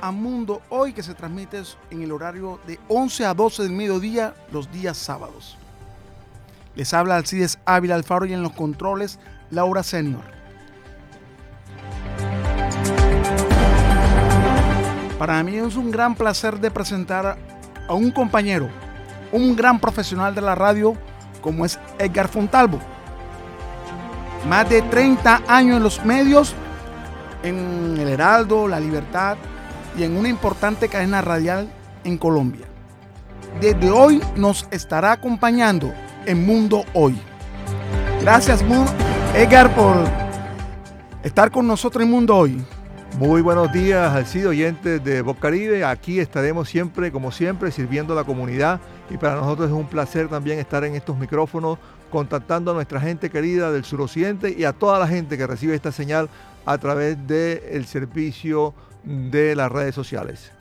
[0.00, 4.34] a Mundo Hoy que se transmite en el horario de 11 a 12 del mediodía
[4.52, 5.56] los días sábados.
[6.74, 9.18] Les habla Alcides Ávila Alfaro y en los controles
[9.50, 10.22] Laura Senior.
[15.18, 17.36] Para mí es un gran placer de presentar
[17.88, 18.70] a un compañero,
[19.32, 20.94] un gran profesional de la radio
[21.42, 22.78] como es Edgar Fontalvo.
[24.48, 26.54] Más de 30 años en los medios,
[27.42, 29.36] en El Heraldo, La Libertad
[30.00, 31.70] y en una importante cadena radial
[32.04, 32.66] en Colombia.
[33.60, 35.92] Desde hoy nos estará acompañando
[36.24, 37.18] en Mundo Hoy.
[38.22, 38.64] Gracias,
[39.34, 39.96] Edgar, por
[41.22, 42.64] estar con nosotros en Mundo Hoy.
[43.18, 45.84] Muy buenos días, Alcido, oyentes de Caribe.
[45.84, 48.80] Aquí estaremos siempre, como siempre, sirviendo a la comunidad
[49.10, 51.78] y para nosotros es un placer también estar en estos micrófonos
[52.10, 55.92] contactando a nuestra gente querida del suroccidente y a toda la gente que recibe esta
[55.92, 56.30] señal
[56.64, 58.72] a través del servicio
[59.04, 60.52] de las redes sociales.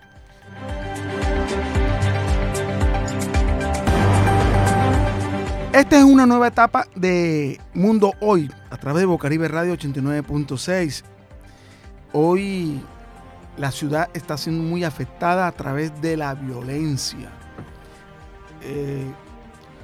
[5.74, 11.04] Esta es una nueva etapa de Mundo Hoy a través de Bocaribe Radio 89.6.
[12.12, 12.82] Hoy
[13.56, 17.30] la ciudad está siendo muy afectada a través de la violencia.
[18.62, 19.06] Eh,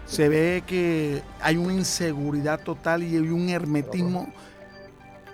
[0.05, 4.27] se ve que hay una inseguridad total y hay un hermetismo,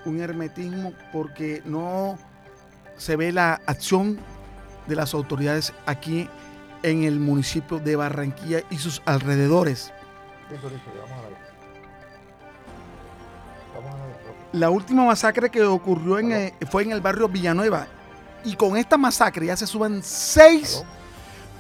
[0.05, 2.17] un hermetismo porque no
[2.97, 4.19] se ve la acción
[4.87, 6.29] de las autoridades aquí
[6.83, 9.93] en el municipio de Barranquilla y sus alrededores.
[14.53, 17.87] La última masacre que ocurrió en fue en el barrio Villanueva.
[18.43, 20.83] Y con esta masacre ya se suben seis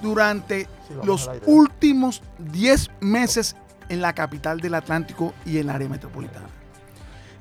[0.01, 0.67] durante
[1.03, 3.55] los últimos diez meses
[3.87, 6.47] en la capital del Atlántico y en la área metropolitana.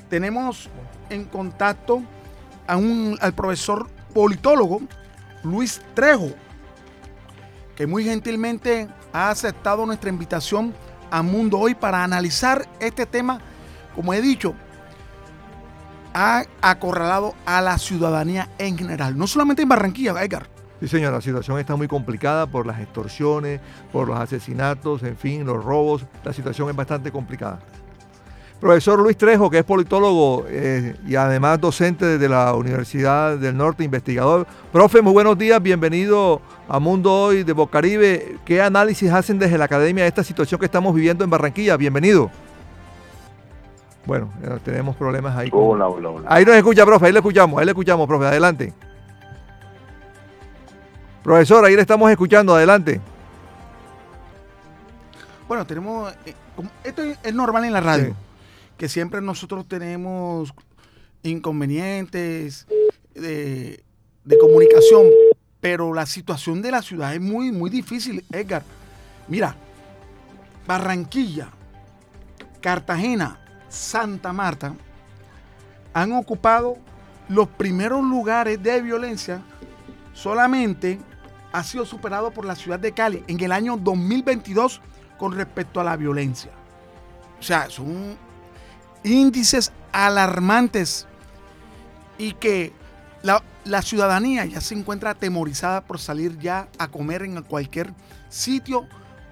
[0.08, 0.68] Tenemos
[1.08, 2.02] en contacto
[2.66, 4.80] a un, al profesor politólogo
[5.42, 6.30] Luis Trejo,
[7.76, 10.74] que muy gentilmente ha aceptado nuestra invitación
[11.10, 13.40] a Mundo Hoy para analizar este tema,
[13.94, 14.54] como he dicho,
[16.14, 20.48] ha acorralado a la ciudadanía en general, no solamente en Barranquilla, Edgar.
[20.80, 23.60] Sí, señor, la situación está muy complicada por las extorsiones,
[23.92, 26.06] por los asesinatos, en fin, los robos.
[26.24, 27.60] La situación es bastante complicada.
[28.60, 33.84] Profesor Luis Trejo, que es politólogo eh, y además docente de la Universidad del Norte,
[33.84, 34.46] investigador.
[34.70, 38.36] Profe, muy buenos días, bienvenido a Mundo Hoy de Bocaribe.
[38.44, 41.78] ¿Qué análisis hacen desde la academia de esta situación que estamos viviendo en Barranquilla?
[41.78, 42.30] Bienvenido.
[44.04, 44.28] Bueno,
[44.62, 45.48] tenemos problemas ahí.
[45.52, 46.28] Hola, hola, hola.
[46.30, 48.74] Ahí nos escucha, profe, ahí le escuchamos, ahí le escuchamos, profe, adelante.
[51.22, 53.00] Profesor, ahí le estamos escuchando, adelante.
[55.48, 56.34] Bueno, tenemos, eh,
[56.84, 58.14] esto es normal en la radio,
[58.80, 60.54] que siempre nosotros tenemos
[61.22, 62.66] inconvenientes
[63.12, 63.84] de,
[64.24, 65.04] de, comunicación,
[65.60, 68.62] pero la situación de la ciudad es muy, muy difícil, Edgar.
[69.28, 69.54] Mira,
[70.66, 71.50] Barranquilla,
[72.62, 74.74] Cartagena, Santa Marta
[75.92, 76.78] han ocupado
[77.28, 79.42] los primeros lugares de violencia
[80.14, 80.98] solamente
[81.52, 84.80] ha sido superado por la ciudad de Cali en el año 2022
[85.18, 86.50] con respecto a la violencia.
[87.38, 88.16] O sea, son
[89.04, 91.06] índices alarmantes
[92.18, 92.72] y que
[93.22, 97.92] la, la, ciudadanía ya se encuentra atemorizada por salir ya a comer en cualquier
[98.28, 98.86] sitio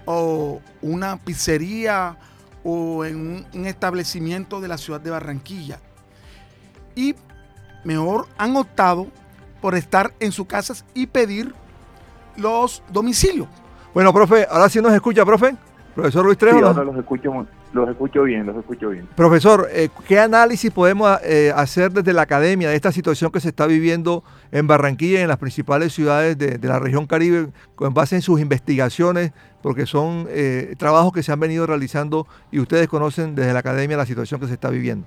[0.05, 2.17] o una pizzería
[2.63, 5.79] o en un, establecimiento de la ciudad de Barranquilla.
[6.95, 7.15] Y
[7.83, 9.07] mejor han optado
[9.61, 11.53] por estar en sus casas y pedir
[12.37, 13.47] los domicilios.
[13.93, 15.55] Bueno, profe, ahora sí nos escucha, profe.
[15.95, 16.59] Profesor Luis Trejo.
[16.59, 19.07] Sí, ahora los escucho, los escucho bien, los escucho bien.
[19.15, 23.49] Profesor, eh, ¿qué análisis podemos eh, hacer desde la academia de esta situación que se
[23.49, 28.15] está viviendo en Barranquilla y en las principales ciudades de, la región Caribe, con base
[28.15, 33.35] en sus investigaciones, porque son eh, trabajos que se han venido realizando y ustedes conocen
[33.35, 35.05] desde la academia la situación que se está viviendo?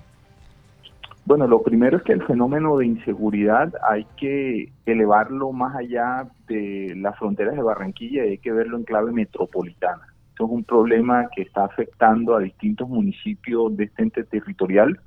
[1.25, 6.93] Bueno, lo primero es que el fenómeno de inseguridad hay que elevarlo más allá de
[6.97, 10.12] las fronteras de Barranquilla y hay que verlo en clave metropolitana.
[10.33, 14.99] Esto es un problema que está afectando a distintos municipios de este ente territorial.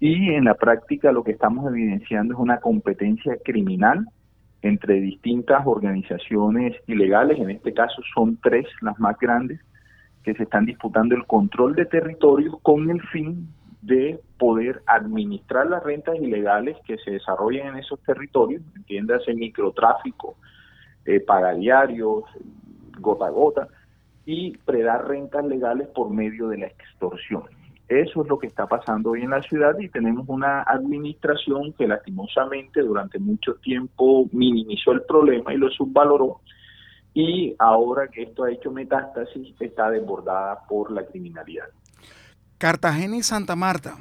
[0.00, 4.06] Y en la práctica lo que estamos evidenciando es una competencia criminal
[4.62, 9.60] entre distintas organizaciones ilegales, en este caso son tres las más grandes,
[10.24, 13.48] que se están disputando el control de territorios con el fin
[13.82, 20.36] de poder administrar las rentas ilegales que se desarrollan en esos territorios, entiéndase microtráfico,
[21.04, 22.24] eh, pagadiarios,
[22.98, 23.68] gota a gota,
[24.30, 27.44] y predar rentas legales por medio de la extorsión.
[27.88, 31.88] Eso es lo que está pasando hoy en la ciudad y tenemos una administración que
[31.88, 36.42] lastimosamente durante mucho tiempo minimizó el problema y lo subvaloró
[37.14, 41.70] y ahora que esto ha hecho metástasis está desbordada por la criminalidad.
[42.58, 43.96] Cartagena y Santa Marta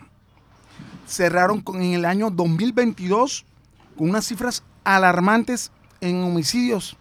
[1.05, 3.45] cerraron con, en el año 2022
[3.95, 5.71] con unas cifras alarmantes
[6.01, 6.97] en homicidios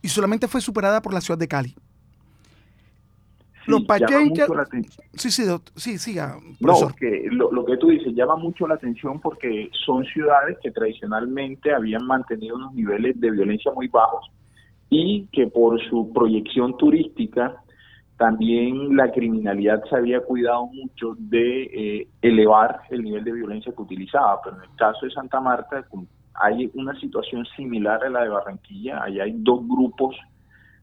[0.00, 1.74] y solamente fue superada por la ciudad de Cali.
[3.66, 4.48] Los pachenques...
[5.14, 5.44] Sí, sí,
[5.76, 6.36] sí, siga.
[6.60, 6.74] No,
[7.30, 12.06] lo, lo, que tú dices llama mucho la atención porque son ciudades que tradicionalmente habían
[12.06, 14.30] mantenido unos niveles de violencia muy bajos
[14.90, 17.56] y que por su proyección turística
[18.18, 23.82] también la criminalidad se había cuidado mucho de eh, elevar el nivel de violencia que
[23.82, 25.84] utilizaba, pero en el caso de Santa Marta
[26.34, 30.14] hay una situación similar a la de Barranquilla, allá hay dos grupos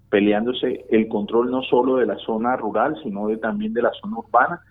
[0.10, 4.18] peleándose el control no solo de la zona rural, sino de, también de la zona
[4.18, 4.62] urbana,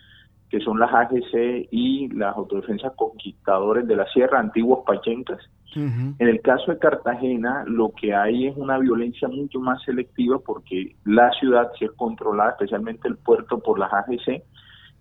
[0.50, 5.38] que son las AGC y las autodefensas conquistadores de la sierra, antiguos pachencas.
[5.74, 10.96] En el caso de Cartagena, lo que hay es una violencia mucho más selectiva porque
[11.04, 14.42] la ciudad sí es controlada, especialmente el puerto, por las AGC,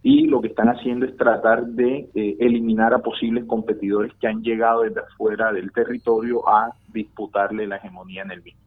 [0.04, 4.44] y lo que están haciendo es tratar de eh, eliminar a posibles competidores que han
[4.44, 8.67] llegado desde afuera del territorio a disputarle la hegemonía en el mismo.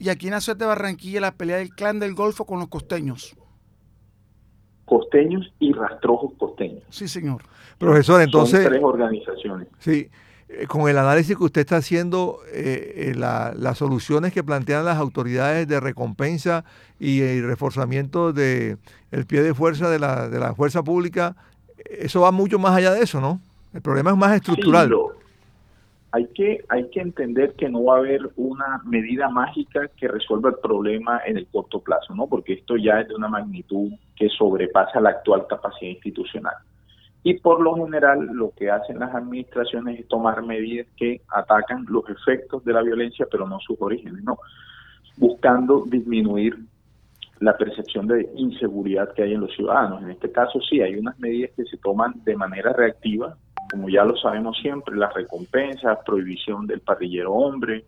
[0.00, 2.68] Y aquí en la ciudad de Barranquilla la pelea del clan del Golfo con los
[2.68, 3.36] costeños
[4.90, 6.82] costeños y rastrojos costeños.
[6.90, 7.42] Sí, señor.
[7.78, 8.64] Profesor, entonces...
[8.64, 9.68] Son tres organizaciones.
[9.78, 10.10] Sí,
[10.48, 14.98] eh, con el análisis que usted está haciendo, eh, eh, las soluciones que plantean las
[14.98, 16.64] autoridades de recompensa
[16.98, 18.78] y, el reforzamiento del
[19.12, 21.36] el pie de fuerza de la, de la fuerza pública,
[21.84, 23.40] eso va mucho más allá de eso, ¿no?
[23.72, 24.92] El problema es más estructural
[26.12, 30.50] hay que, hay que entender que no va a haber una medida mágica que resuelva
[30.50, 32.26] el problema en el corto plazo, ¿no?
[32.26, 36.54] Porque esto ya es de una magnitud que sobrepasa la actual capacidad institucional.
[37.22, 42.08] Y por lo general lo que hacen las administraciones es tomar medidas que atacan los
[42.08, 44.38] efectos de la violencia, pero no sus orígenes, ¿no?
[45.16, 46.58] Buscando disminuir
[47.40, 50.02] la percepción de inseguridad que hay en los ciudadanos.
[50.02, 53.36] En este caso sí, hay unas medidas que se toman de manera reactiva,
[53.70, 57.84] como ya lo sabemos siempre, las recompensas, prohibición del parrillero hombre,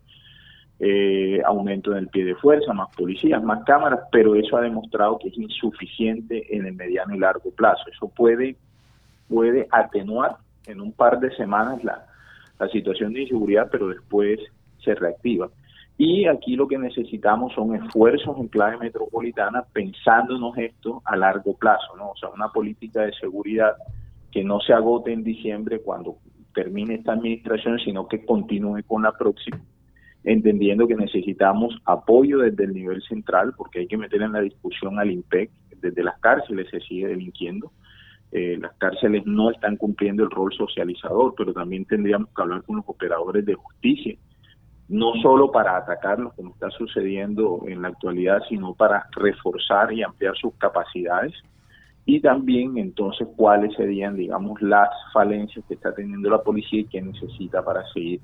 [0.79, 5.19] eh, aumento en el pie de fuerza, más policías, más cámaras, pero eso ha demostrado
[5.19, 7.83] que es insuficiente en el mediano y largo plazo.
[7.91, 8.55] Eso puede,
[9.29, 12.05] puede atenuar en un par de semanas la,
[12.59, 14.39] la situación de inseguridad, pero después
[14.83, 15.49] se reactiva.
[15.97, 21.95] Y aquí lo que necesitamos son esfuerzos en clave metropolitana pensándonos esto a largo plazo,
[21.95, 22.09] ¿no?
[22.09, 23.75] O sea, una política de seguridad
[24.33, 26.17] que no se agote en diciembre cuando
[26.55, 29.61] termine esta administración, sino que continúe con la próxima,
[30.23, 34.97] entendiendo que necesitamos apoyo desde el nivel central, porque hay que meter en la discusión
[34.97, 37.71] al IMPEC, desde las cárceles se sigue delinquiendo,
[38.31, 42.77] eh, las cárceles no están cumpliendo el rol socializador, pero también tendríamos que hablar con
[42.77, 44.17] los operadores de justicia,
[44.89, 50.01] no solo para atacar lo que está sucediendo en la actualidad, sino para reforzar y
[50.01, 51.33] ampliar sus capacidades
[52.05, 57.01] y también entonces cuáles serían, digamos, las falencias que está teniendo la policía y que
[57.01, 58.19] necesita para seguir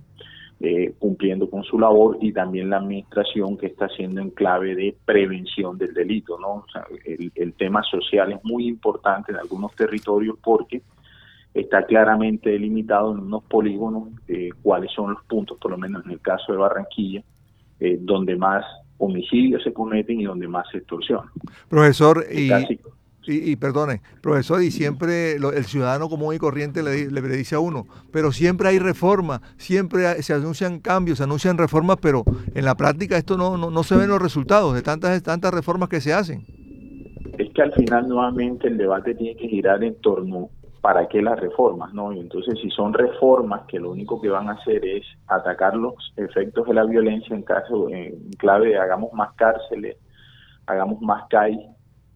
[0.61, 4.93] eh, cumpliendo con su labor y también la administración que está haciendo en clave de
[5.05, 6.65] prevención del delito, ¿no?
[7.05, 10.81] el, tema social es muy importante en algunos territorios porque
[11.53, 16.11] está claramente delimitado en unos polígonos eh, cuáles son los puntos, por lo menos en
[16.11, 17.23] el caso de Barranquilla,
[17.79, 18.65] eh, donde más
[18.97, 21.31] homicidios se cometen y donde más se extorsiona.
[21.69, 22.49] Profesor, y,
[23.27, 27.85] y, perdone, profesor, y siempre el ciudadano común y corriente le, le, dice a uno,
[28.11, 32.23] pero siempre hay reformas, siempre se anuncian cambios, se anuncian reformas, pero
[32.55, 36.01] en la práctica esto no, no, se ven los resultados de tantas, tantas reformas que
[36.01, 36.45] se hacen.
[37.37, 40.49] Es que al final nuevamente el debate tiene que girar en torno
[40.81, 42.13] para qué las reformas, ¿no?
[42.13, 45.93] Y entonces si son reformas que lo único que van a hacer es atacar los
[46.15, 49.97] efectos de la violencia en caso, en clave de hagamos más cárceles,
[50.65, 51.59] hagamos más CAI,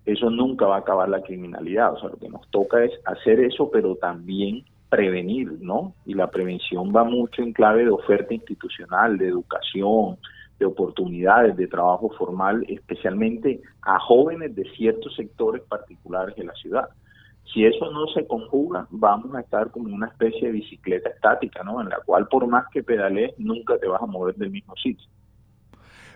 [0.06, 1.94] eso nunca va a acabar la criminalidad.
[1.94, 5.96] O sea, lo que nos toca es hacer eso, pero también prevenir, ¿no?
[6.06, 10.18] Y la prevención va mucho en clave de oferta institucional, de educación,
[10.60, 16.90] de oportunidades de trabajo formal, especialmente a jóvenes de ciertos sectores particulares de la ciudad.
[17.52, 21.82] Si eso no se conjuga, vamos a estar como una especie de bicicleta estática, ¿no?
[21.82, 25.08] En la cual por más que pedalees, nunca te vas a mover del mismo sitio.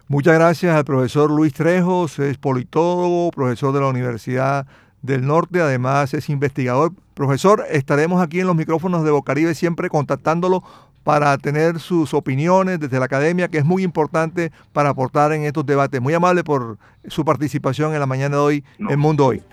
[0.10, 4.66] Muchas gracias al profesor Luis Trejos, es politólogo, profesor de la Universidad
[5.02, 6.94] del Norte, además es investigador.
[7.14, 10.64] Profesor, estaremos aquí en los micrófonos de Bocaribe siempre contactándolo
[11.04, 15.66] para tener sus opiniones desde la academia, que es muy importante para aportar en estos
[15.66, 16.00] debates.
[16.00, 19.44] Muy amable por su participación en la mañana de hoy en Mundo Hoy.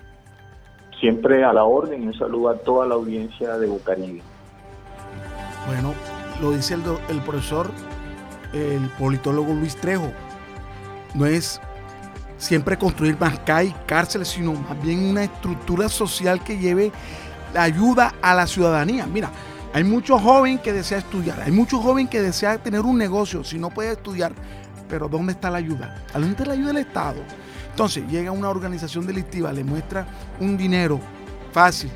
[1.01, 2.07] siempre a la orden.
[2.07, 4.21] Un saludo a toda la audiencia de Bucaribe.
[5.67, 5.93] Bueno,
[6.41, 7.69] lo dice el, el profesor,
[8.53, 10.11] el politólogo Luis Trejo.
[11.15, 11.59] No es
[12.37, 16.91] siempre construir más calles, cárceles, sino más bien una estructura social que lleve
[17.53, 19.07] la ayuda a la ciudadanía.
[19.07, 19.31] Mira,
[19.73, 23.57] hay muchos jóvenes que desean estudiar, hay muchos jóvenes que desean tener un negocio, si
[23.57, 24.33] no puede estudiar,
[24.89, 26.05] pero ¿dónde está la ayuda?
[26.13, 27.21] ¿A dónde está la ayuda del Estado?
[27.69, 30.05] Entonces llega una organización delictiva, le muestra
[30.39, 30.99] un dinero
[31.51, 31.91] fácil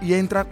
[0.00, 0.46] y entra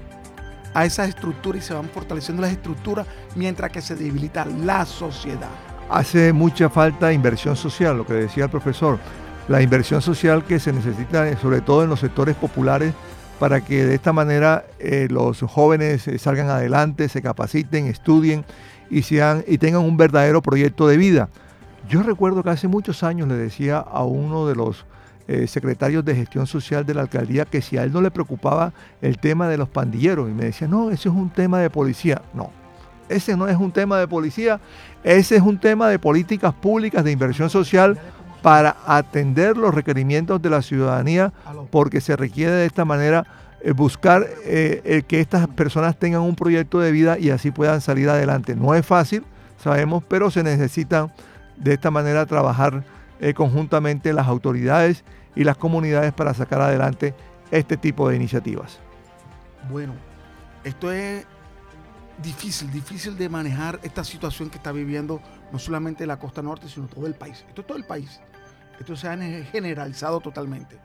[0.73, 5.70] a esa estructura y se van fortaleciendo las estructuras mientras que se debilita la sociedad.
[5.91, 9.01] Hace mucha falta inversión social, lo que decía el profesor,
[9.49, 12.95] la inversión social que se necesita sobre todo en los sectores populares
[13.41, 18.45] para que de esta manera eh, los jóvenes eh, salgan adelante, se capaciten, estudien
[18.89, 21.29] y, sean, y tengan un verdadero proyecto de vida.
[21.89, 24.87] Yo recuerdo que hace muchos años le decía a uno de los
[25.27, 28.73] eh, secretarios de gestión social de la alcaldía que si a él no le preocupaba
[29.03, 32.23] el tema de los pandilleros y me decía, no, ese es un tema de policía.
[32.33, 32.53] No,
[33.11, 34.61] ese no es un tema de policía,
[35.05, 37.99] ese es un tema de políticas públicas de inversión social
[38.43, 41.33] para atender los requerimientos de la ciudadanía,
[41.71, 43.27] porque se requiere de esta manera
[43.61, 48.09] eh, buscar eh, que estas personas tengan un proyecto de vida y así puedan salir
[48.09, 48.57] adelante.
[48.57, 49.25] No es fácil,
[49.63, 51.13] sabemos, pero se necesita
[51.57, 52.83] de esta manera trabajar
[53.21, 55.05] eh, conjuntamente las autoridades
[55.37, 57.15] y las comunidades para sacar adelante
[57.51, 58.79] este tipo de iniciativas.
[59.71, 59.93] Bueno,
[60.65, 61.27] esto es
[62.23, 65.21] difícil, difícil de manejar esta situación que está viviendo
[65.53, 67.45] no solamente la costa norte, sino todo el país.
[67.49, 68.21] Esto es todo el país.
[68.79, 70.79] Esto se ha generalizado totalmente.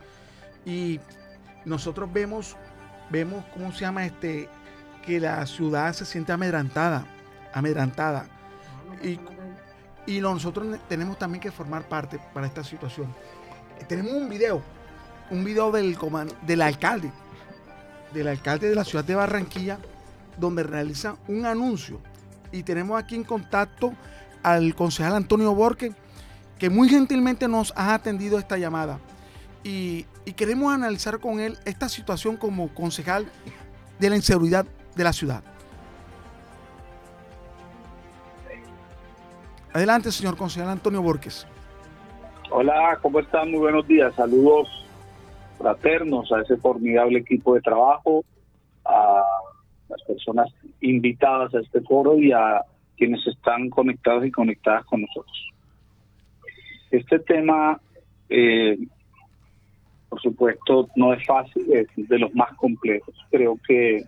[0.65, 0.99] Y
[1.63, 2.55] nosotros vemos,
[3.09, 4.49] vemos, ¿cómo se llama este?
[5.05, 7.05] Que la ciudad se siente amedrantada,
[7.53, 8.27] amedrantada.
[9.03, 9.19] Y,
[10.07, 13.13] y nosotros tenemos también que formar parte para esta situación.
[13.87, 14.61] Tenemos un video,
[15.29, 15.97] un video del,
[16.45, 17.11] del alcalde,
[18.13, 19.79] del alcalde de la ciudad de Barranquilla,
[20.37, 21.99] donde realiza un anuncio.
[22.51, 23.93] Y tenemos aquí en contacto
[24.43, 25.93] al concejal Antonio Borque,
[26.59, 28.99] que muy gentilmente nos ha atendido esta llamada.
[29.63, 33.25] Y, queremos analizar con él esta situación como concejal
[33.99, 34.65] de la inseguridad
[34.95, 35.43] de la ciudad.
[39.73, 41.47] Adelante, señor concejal Antonio Borges.
[42.49, 43.51] Hola, ¿cómo están?
[43.51, 44.13] Muy buenos días.
[44.15, 44.85] Saludos
[45.57, 48.23] fraternos a ese formidable equipo de trabajo,
[49.89, 50.47] las personas
[50.81, 52.61] invitadas a este foro y a
[52.97, 55.51] quienes están conectados y conectadas con nosotros.
[56.91, 57.79] Este tema,
[58.29, 58.77] eh,
[60.09, 63.15] por supuesto, no es fácil, es de los más complejos.
[63.29, 64.05] Creo que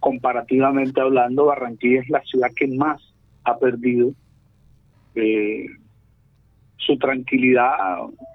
[0.00, 3.00] comparativamente hablando, Barranquilla es la ciudad que más
[3.44, 4.12] ha perdido
[5.14, 5.66] eh,
[6.76, 7.72] su tranquilidad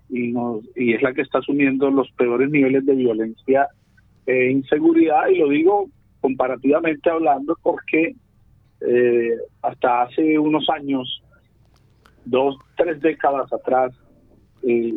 [0.09, 0.33] y,
[0.75, 3.67] y es la que está asumiendo los peores niveles de violencia
[4.25, 5.27] e inseguridad.
[5.27, 5.89] Y lo digo
[6.21, 8.15] comparativamente hablando porque
[8.81, 11.21] eh, hasta hace unos años
[12.25, 13.93] dos, tres décadas atrás,
[14.63, 14.95] eh,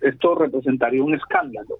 [0.00, 1.78] esto representaría un escándalo.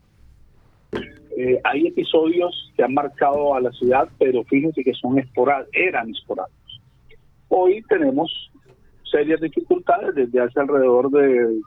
[1.36, 6.10] Eh, hay episodios que han marcado a la ciudad, pero fíjense que son esporádicos, eran
[6.10, 6.80] esporádicos.
[7.48, 8.50] Hoy tenemos
[9.10, 11.60] serias dificultades desde hace alrededor de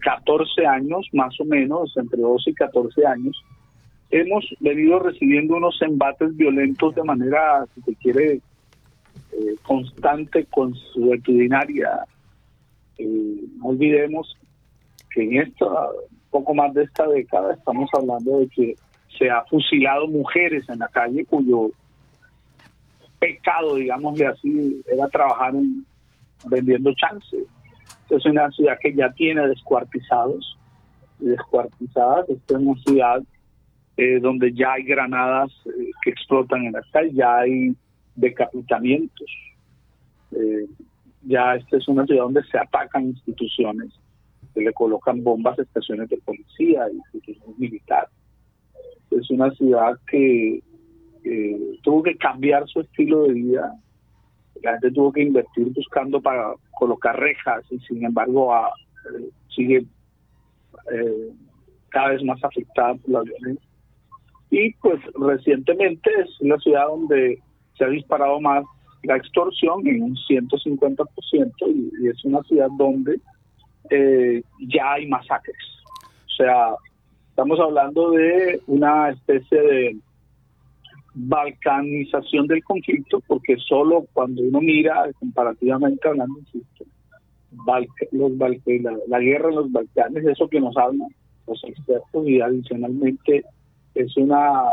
[0.00, 3.36] 14 años, más o menos, entre 12 y 14 años.
[4.10, 8.40] Hemos venido recibiendo unos embates violentos de manera, si se quiere,
[9.32, 12.04] eh, constante, consuetudinaria.
[12.98, 14.36] Eh, no olvidemos
[15.10, 15.66] que en esta,
[16.30, 18.76] poco más de esta década, estamos hablando de que
[19.18, 21.70] se ha fusilado mujeres en la calle cuyo
[23.18, 25.54] pecado, digámosle así, era trabajar
[26.48, 27.36] vendiendo chance.
[28.10, 30.56] Es una ciudad que ya tiene descuartizados
[31.18, 32.28] descuartizadas.
[32.28, 33.22] Esta es una ciudad
[33.96, 37.74] eh, donde ya hay granadas eh, que explotan en la calle, ya hay
[38.14, 39.30] decapitamientos.
[40.32, 40.66] Eh,
[41.22, 43.90] ya esta es una ciudad donde se atacan instituciones,
[44.54, 48.10] se le colocan bombas a estaciones de policía, instituciones militares.
[49.10, 50.60] Es una ciudad que
[51.82, 53.72] tuvo que cambiar su estilo de vida.
[54.62, 59.86] La gente tuvo que invertir buscando para colocar rejas y sin embargo eh, sigue
[60.92, 61.30] eh,
[61.88, 63.65] cada vez más afectada por la violencia.
[64.50, 67.38] Y pues recientemente es una ciudad donde
[67.76, 68.64] se ha disparado más
[69.02, 73.20] la extorsión en un 150% y, y es una ciudad donde
[73.90, 75.56] eh, ya hay masacres.
[76.26, 76.74] O sea,
[77.30, 79.96] estamos hablando de una especie de
[81.14, 86.40] balcanización del conflicto, porque solo cuando uno mira, comparativamente hablando,
[88.12, 91.06] los la, la, guerra en los Balcanes, eso que nos habla,
[91.46, 93.44] los expertos y adicionalmente
[93.96, 94.64] es una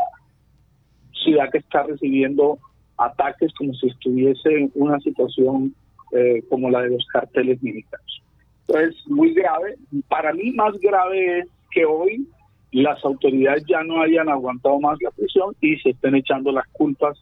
[1.11, 2.59] ciudad que está recibiendo
[2.97, 5.73] ataques como si estuviese en una situación
[6.11, 8.21] eh, como la de los carteles militares.
[8.67, 9.75] Entonces, muy grave.
[10.07, 12.27] Para mí más grave es que hoy
[12.71, 17.19] las autoridades ya no hayan aguantado más la prisión y se estén echando las culpas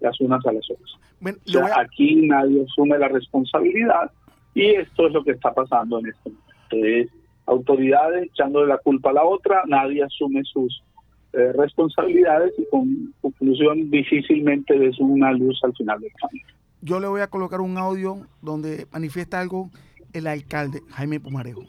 [0.00, 1.76] las unas a las otras.
[1.78, 4.10] Aquí nadie asume la responsabilidad
[4.54, 6.86] y esto es lo que está pasando en este momento.
[6.86, 7.08] Es
[7.46, 10.82] autoridades echándole la culpa a la otra, nadie asume sus
[11.32, 16.46] eh, responsabilidades y con conclusión difícilmente ves una luz al final del camino.
[16.82, 19.70] Yo le voy a colocar un audio donde manifiesta algo
[20.12, 21.62] el alcalde Jaime Pumarejo.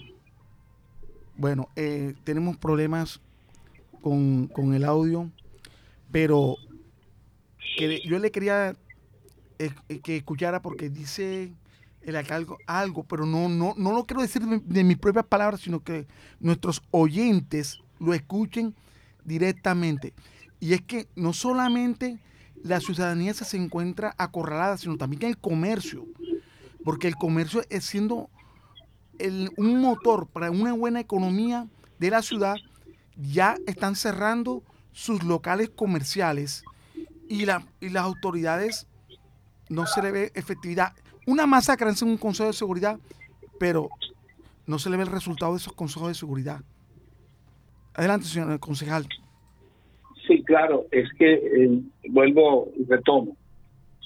[1.36, 3.22] Bueno, eh, tenemos problemas
[4.01, 5.30] con, con, el audio,
[6.12, 6.56] pero
[7.77, 8.75] que yo le quería
[9.60, 11.51] eh, que escuchara porque dice
[12.01, 15.84] el alcalde algo, pero no, no, no lo quiero decir de, mis propias palabras, sino
[15.84, 16.08] que
[16.39, 18.74] nuestros oyentes lo escuchen
[19.25, 20.13] directamente.
[20.60, 22.20] Y es que no solamente
[22.63, 26.06] la ciudadanía se encuentra acorralada, sino también el comercio,
[26.84, 28.30] porque el comercio es siendo
[29.58, 31.68] un motor para una buena economía
[32.00, 32.56] de la ciudad,
[33.16, 34.63] ya están cerrando
[34.94, 36.63] sus locales comerciales
[37.30, 38.88] y, y las autoridades
[39.70, 40.94] no se le ve efectividad.
[41.28, 43.00] Una masacre en un consejo de seguridad,
[43.60, 43.90] pero
[44.66, 46.62] no se le ve el resultado de esos consejos de seguridad.
[47.94, 49.06] Adelante, señor concejal.
[50.28, 51.80] Sí, claro, es que eh,
[52.10, 53.36] vuelvo y retomo.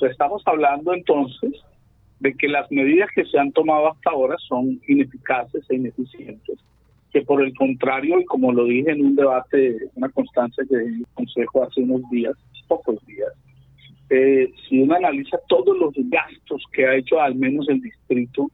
[0.02, 1.52] estamos hablando entonces
[2.20, 6.58] de que las medidas que se han tomado hasta ahora son ineficaces e ineficientes,
[7.12, 11.06] que por el contrario, y como lo dije en un debate, una constancia que el
[11.14, 12.34] Consejo hace unos días,
[12.68, 13.32] pocos días,
[14.10, 18.50] eh, si uno analiza todos los gastos que ha hecho al menos el distrito,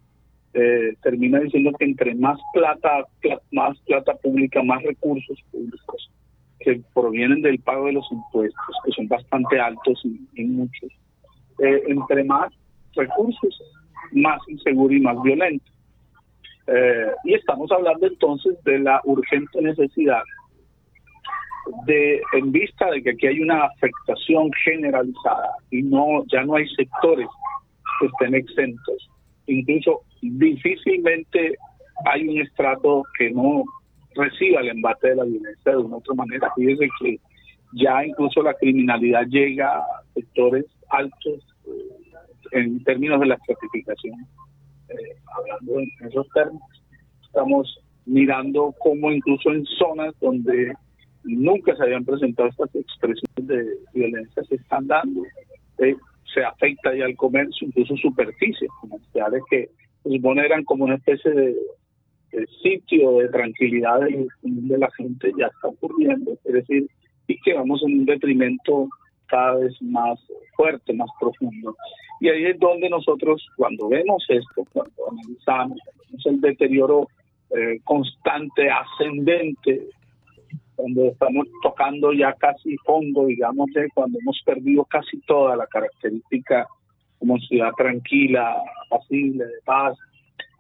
[0.54, 3.06] eh, termina diciendo que entre más plata,
[3.52, 6.12] más plata pública, más recursos públicos
[6.60, 10.92] que provienen del pago de los impuestos, que son bastante altos y, muchos,
[11.60, 12.54] eh, entre más
[12.94, 13.62] recursos,
[14.12, 15.66] más inseguro y más violento.
[17.24, 20.24] y estamos hablando entonces de la urgente necesidad
[21.86, 26.68] de en vista de que aquí hay una afectación generalizada y no ya no hay
[26.70, 27.28] sectores
[28.00, 29.10] que estén exentos
[29.48, 31.56] incluso difícilmente
[32.06, 33.64] hay un estrato que no
[34.16, 37.20] reciba el embate de la violencia de una otra manera fíjese que
[37.74, 44.20] ya incluso la criminalidad llega a sectores altos eh, en términos de la estratificación
[44.90, 46.62] eh, hablando en esos términos
[47.26, 50.74] estamos mirando cómo incluso en zonas donde
[51.24, 55.22] nunca se habían presentado estas expresiones de violencia, se están dando.
[55.80, 55.96] Eh,
[56.34, 59.70] se afecta ya el comercio, incluso superficies comerciales que
[60.04, 61.56] supone eran como una especie de,
[62.64, 66.32] sitio de tranquilidad de, la gente, ya está ocurriendo.
[66.46, 66.88] Es decir,
[67.28, 68.88] y que vamos en un detrimento
[69.28, 70.20] cada vez más
[70.56, 71.76] fuerte, más profundo.
[72.20, 75.80] Y ahí es donde nosotros, cuando vemos esto, cuando analizamos,
[76.26, 77.08] el deterioro
[77.50, 79.88] eh, constante, ascendente
[80.82, 86.68] cuando estamos tocando ya casi fondo, digamos, cuando hemos perdido casi toda la característica
[87.22, 88.58] como ciudad tranquila,
[88.88, 89.96] apacible, de paz.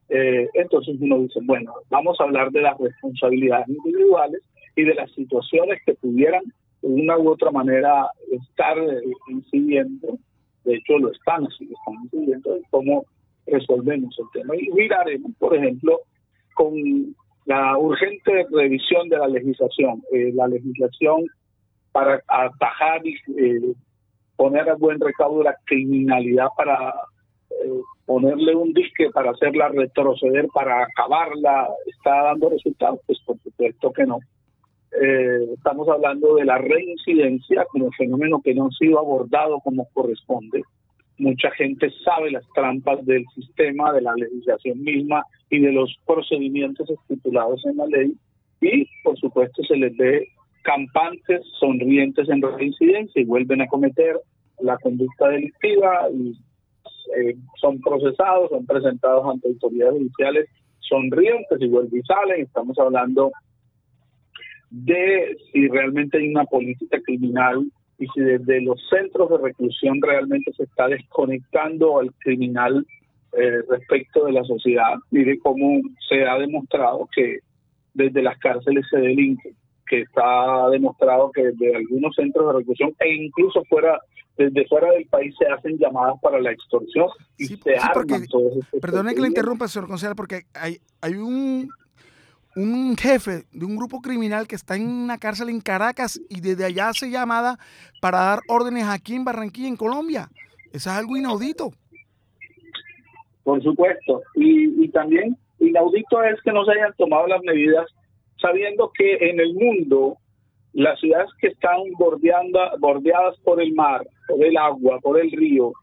[0.10, 4.42] Eh, entonces uno dice, bueno, vamos a hablar de las responsabilidades individuales
[4.76, 6.44] y de las situaciones que pudieran
[6.84, 10.20] de una u otra manera estar eh, incidiendo,
[10.66, 13.06] de hecho lo están, así están incidiendo, en cómo
[13.48, 14.56] resolvemos el tema.
[14.56, 16.02] Y miraremos, por ejemplo,
[16.54, 16.76] con
[17.46, 21.26] la urgente revisión de la legislación, eh, la legislación
[21.92, 23.74] para atajar y eh,
[24.42, 26.90] poner a buen recaudo la criminalidad para
[27.52, 33.92] eh, ponerle un disque para hacerla retroceder, para acabarla, está dando resultados, pues por supuesto
[33.92, 34.20] que no.
[35.56, 40.64] estamos hablando de la reincidencia como fenómeno que no ha sido abordado como corresponde
[41.22, 46.90] mucha gente sabe las trampas del sistema, de la legislación misma y de los procedimientos
[46.90, 48.14] estipulados en la ley
[48.60, 50.28] y por supuesto se les ve
[50.64, 54.20] campantes, sonrientes en reincidencia y vuelven a cometer
[54.62, 56.38] la conducta delictiva y
[57.18, 62.42] eh, son procesados, son presentados ante autoridades judiciales sonrientes y vuelven y salen.
[62.42, 63.32] Estamos hablando
[64.70, 67.66] de si realmente hay una política criminal
[67.98, 72.86] y si desde los centros de reclusión realmente se está desconectando al criminal
[73.34, 74.96] eh, respecto de la sociedad.
[75.12, 77.40] Mire cómo se ha demostrado que
[77.94, 79.54] desde las cárceles se delinque,
[79.88, 84.00] que está demostrado que desde algunos centros de reclusión e incluso fuera
[84.38, 88.26] desde fuera del país se hacen llamadas para la extorsión y se arman
[88.82, 91.70] Perdone que le interrumpa, señor concejal, porque hay, hay un
[92.56, 96.66] un jefe de un grupo criminal que está en una cárcel en Caracas y desde
[96.66, 97.58] allá hace llamada
[98.02, 100.30] para dar órdenes aquí en Barranquilla, en Colombia.
[100.74, 101.72] Eso es algo inaudito.
[103.44, 104.22] Por supuesto.
[104.36, 107.88] Y, y también inaudito es que no se hayan tomado las medidas
[108.42, 110.18] sabiendo que en el mundo
[110.74, 115.74] las ciudades que están bordeando, bordeadas por el mar, por el agua, por el río,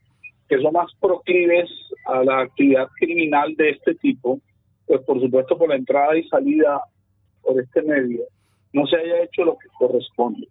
[0.48, 1.70] que son más proclives
[2.06, 4.40] a la actividad criminal de este tipo,
[4.86, 6.80] pues por supuesto por la entrada y salida
[7.42, 8.22] por este medio,
[8.72, 10.48] no se haya hecho lo que corresponde.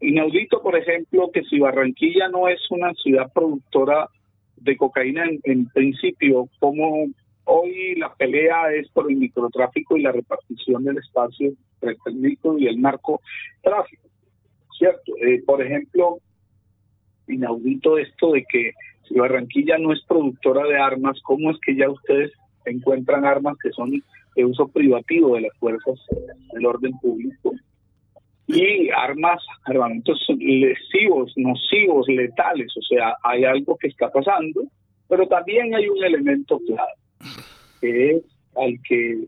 [0.00, 4.08] Inaudito, por ejemplo, que si Barranquilla no es una ciudad productora
[4.56, 7.06] de cocaína en, en principio, como
[7.44, 12.58] hoy la pelea es por el microtráfico y la repartición del espacio entre el micro
[12.58, 14.08] y el narcotráfico,
[14.78, 15.12] ¿cierto?
[15.22, 16.18] Eh, por ejemplo,
[17.28, 18.72] inaudito esto de que
[19.08, 22.32] si Barranquilla no es productora de armas, ¿cómo es que ya ustedes
[22.64, 25.98] encuentran armas que son de uso privativo de las fuerzas
[26.52, 27.52] del orden público?
[28.46, 34.62] Y armas, armamentos lesivos, nocivos, letales, o sea, hay algo que está pasando,
[35.08, 36.92] pero también hay un elemento clave,
[37.80, 38.22] que es
[38.56, 39.26] al que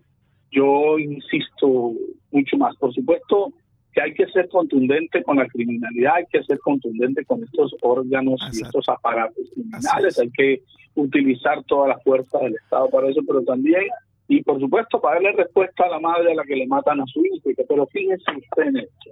[0.55, 1.93] yo insisto
[2.31, 2.77] mucho más.
[2.77, 3.53] Por supuesto,
[3.93, 8.41] que hay que ser contundente con la criminalidad, hay que ser contundente con estos órganos
[8.53, 10.63] y estos aparatos criminales, hay que
[10.95, 13.83] utilizar toda la fuerza del Estado para eso, pero también,
[14.27, 17.05] y por supuesto, para darle respuesta a la madre a la que le matan a
[17.07, 19.11] su hijo, pero fíjense usted en esto.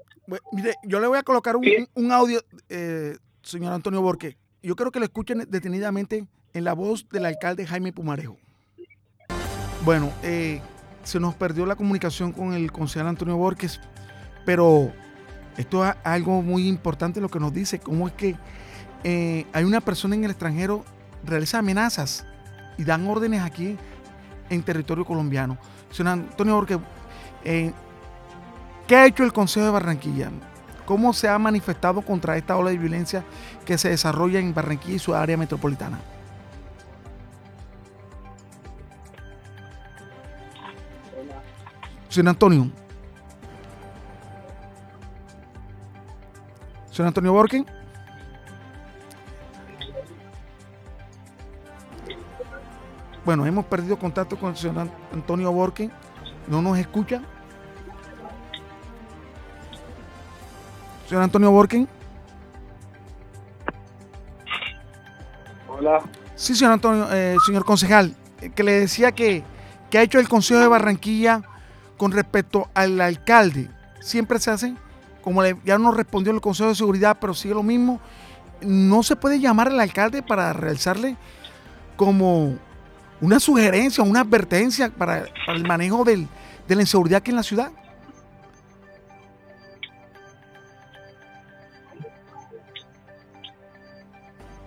[0.52, 4.98] mire, yo le voy a colocar un, audio, eh, señor Antonio Borque, yo creo que
[4.98, 8.36] lo escuchen detenidamente en la voz del alcalde Jaime Pumarejo.
[9.84, 10.60] Bueno, eh,
[11.02, 13.80] se nos perdió la comunicación con el concejal Antonio Borges,
[14.44, 14.92] pero
[15.56, 18.36] esto es algo muy importante lo que nos dice, cómo es que
[19.04, 20.84] eh, hay una persona en el extranjero
[21.24, 22.24] realiza amenazas
[22.78, 23.76] y dan órdenes aquí
[24.48, 25.58] en territorio colombiano.
[25.90, 26.78] Señor Antonio Borges,
[27.44, 27.72] eh,
[28.86, 30.30] ¿qué ha hecho el Consejo de Barranquilla?
[30.84, 33.24] ¿Cómo se ha manifestado contra esta ola de violencia
[33.64, 35.98] que se desarrolla en Barranquilla y su área metropolitana?
[42.12, 42.70] Señor Antonio.
[46.90, 47.64] Señor Antonio Borken.
[53.24, 55.90] Bueno, hemos perdido contacto con el señor Antonio Borken.
[56.48, 57.22] No nos escucha.
[61.08, 61.88] Señor Antonio Borken.
[65.66, 66.02] Hola.
[66.36, 69.42] Sí, señor Antonio, eh, señor concejal, eh, que le decía que,
[69.88, 71.42] que ha hecho el Consejo de Barranquilla
[71.96, 73.70] con respecto al alcalde.
[74.00, 74.74] Siempre se hace,
[75.22, 78.00] como ya nos respondió el Consejo de Seguridad, pero sigue lo mismo.
[78.60, 81.16] No se puede llamar al alcalde para realizarle
[81.96, 82.56] como
[83.20, 86.26] una sugerencia, una advertencia para, el manejo de
[86.68, 87.70] la inseguridad aquí en la ciudad.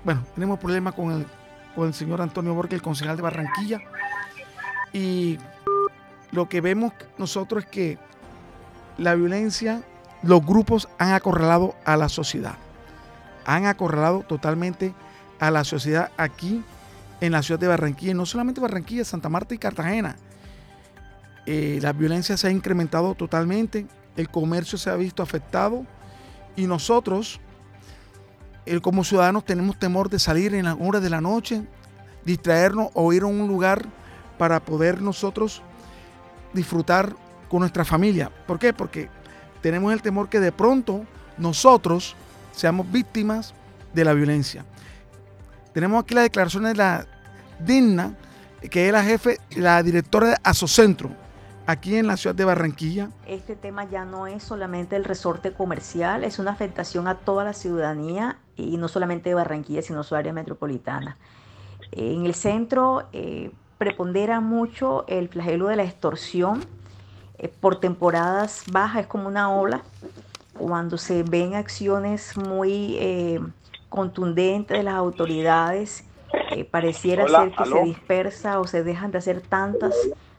[0.05, 1.25] Bueno, tenemos problemas con el,
[1.75, 3.81] con el señor Antonio Borges, el concejal de Barranquilla.
[4.93, 5.39] Y
[6.35, 7.97] lo que vemos nosotros es que
[8.97, 9.81] la violencia,
[10.21, 12.55] los grupos han acorralado a la sociedad.
[13.45, 14.93] Han acorralado totalmente
[15.39, 16.63] a la sociedad aquí
[17.21, 18.13] en la ciudad de Barranquilla.
[18.13, 20.15] no solamente Barranquilla, Santa Marta y Cartagena.
[21.45, 23.85] Eh, la violencia se ha incrementado totalmente.
[24.15, 25.85] El comercio se ha visto afectado.
[26.55, 27.39] Y nosotros,
[28.81, 31.63] como ciudadanos, tenemos temor de salir en las horas de la noche,
[32.23, 33.85] distraernos o ir a un lugar
[34.37, 35.61] para poder nosotros
[36.55, 37.15] disfrutar
[37.49, 38.31] con nuestra familia.
[38.47, 38.73] ¿Por qué?
[38.73, 39.09] Porque
[39.61, 41.05] tenemos el temor que de pronto
[41.37, 42.15] nosotros
[42.51, 43.53] seamos víctimas
[43.93, 44.65] de la violencia.
[45.73, 47.05] Tenemos aquí la declaración de la
[47.59, 48.15] Digna,
[48.69, 51.11] que es la jefe, la directora de Asocentro,
[51.65, 53.09] aquí en la ciudad de Barranquilla.
[53.27, 57.53] Este tema ya no es solamente el resorte comercial, es una afectación a toda la
[57.53, 61.17] ciudadanía y no solamente de Barranquilla, sino su área metropolitana.
[61.91, 66.65] En el centro, eh, prepondera mucho el flagelo de la extorsión.
[67.37, 69.81] Eh, por temporadas bajas es como una ola.
[70.57, 73.39] Cuando se ven acciones muy eh,
[73.89, 76.05] contundentes de las autoridades,
[76.51, 79.93] eh, pareciera ser que se dispersa o se dejan de hacer tantas,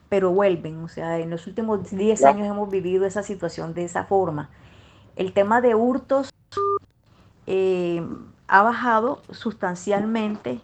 [0.08, 0.82] pero vuelven.
[0.82, 4.48] O sea, en los últimos 10 años hemos vivido esa situación de esa forma.
[5.16, 6.30] El tema de hurtos
[8.48, 10.60] ha bajado sustancialmente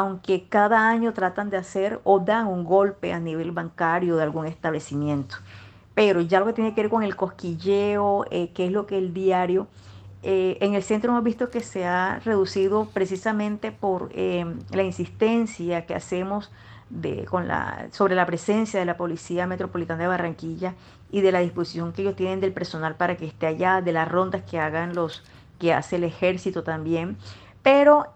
[0.00, 4.46] aunque cada año tratan de hacer o dan un golpe a nivel bancario de algún
[4.46, 5.36] establecimiento.
[5.94, 8.96] Pero ya lo que tiene que ver con el cosquilleo, eh, que es lo que
[8.96, 9.66] el diario,
[10.22, 15.84] eh, en el centro hemos visto que se ha reducido precisamente por eh, la insistencia
[15.84, 16.50] que hacemos
[16.88, 20.76] de, con la, sobre la presencia de la Policía Metropolitana de Barranquilla
[21.10, 24.08] y de la disposición que ellos tienen del personal para que esté allá, de las
[24.08, 25.22] rondas que hagan los
[25.58, 27.18] que hace el ejército también.
[27.62, 28.06] Pero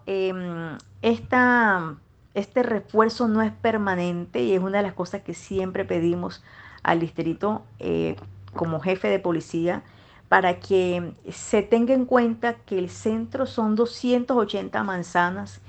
[1.05, 1.97] em,
[2.33, 6.43] este refuerzo no es permanente y es una de las cosas que siempre pedimos
[6.81, 8.15] al distrito eh,
[8.53, 9.83] como jefe de policía
[10.29, 15.61] para que se tenga en cuenta que el centro son 280 manzanas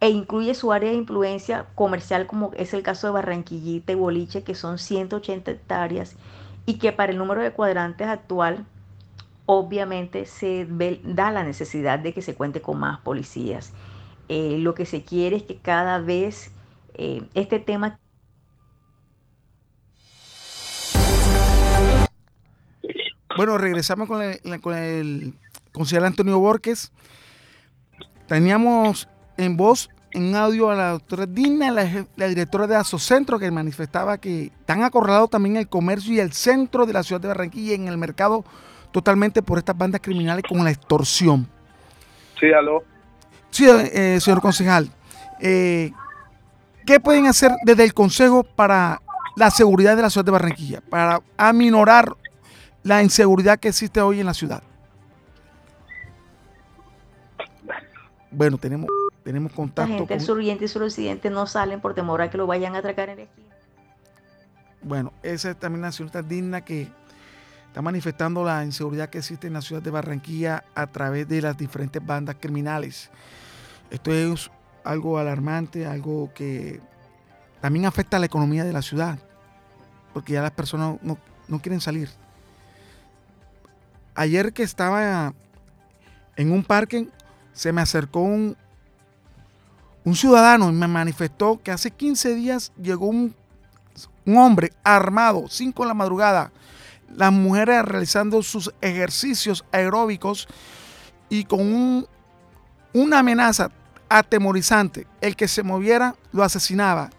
[0.00, 4.42] e incluye su área de influencia comercial como es el caso de Barranquillita y Boliche
[4.42, 6.16] que son 180 hectáreas
[6.66, 8.66] y que para el número de cuadrantes actual
[9.46, 10.66] obviamente se
[11.04, 13.72] da la necesidad de que se cuente con más policías.
[14.28, 16.50] Eh, lo que se quiere es que cada vez
[16.94, 17.98] eh, este tema...
[23.36, 25.34] Bueno, regresamos con, el, con el
[25.72, 26.92] concejal Antonio Borges.
[28.28, 33.50] Teníamos en voz, en audio, a la doctora Dina, la, la directora de Asocentro, que
[33.50, 37.74] manifestaba que están acorralados también el comercio y el centro de la ciudad de Barranquilla
[37.74, 38.44] en el mercado
[38.92, 41.48] totalmente por estas bandas criminales con la extorsión.
[42.38, 42.84] Sí, aló.
[43.54, 44.90] Sí, eh, señor concejal.
[45.38, 45.92] Eh,
[46.84, 49.00] ¿Qué pueden hacer desde el Consejo para
[49.36, 52.16] la seguridad de la ciudad de Barranquilla, para aminorar
[52.82, 54.60] la inseguridad que existe hoy en la ciudad?
[58.32, 58.88] Bueno, tenemos,
[59.22, 59.92] tenemos contacto.
[59.92, 63.10] La gente del y suroccidente no salen por temor a que lo vayan a atracar
[63.10, 63.54] en la esquina.
[64.82, 66.88] Bueno, esa es también una ciudad digna que
[67.74, 71.58] está manifestando la inseguridad que existe en la ciudad de Barranquilla a través de las
[71.58, 73.10] diferentes bandas criminales.
[73.90, 74.48] Esto es
[74.84, 76.80] algo alarmante, algo que
[77.60, 79.18] también afecta a la economía de la ciudad,
[80.12, 81.18] porque ya las personas no,
[81.58, 82.10] quieren salir.
[84.14, 85.34] Ayer que estaba
[86.36, 87.08] en un parque,
[87.54, 88.56] se me acercó un,
[90.04, 93.34] un ciudadano y me manifestó que hace 15 días llegó un,
[94.26, 96.52] un hombre armado, 5 de la madrugada,
[97.16, 100.48] las mujeres realizando sus ejercicios aeróbicos
[101.28, 102.06] y con
[102.92, 103.70] una amenaza
[104.08, 105.06] atemorizante.
[105.20, 107.10] El que se moviera lo asesinaba.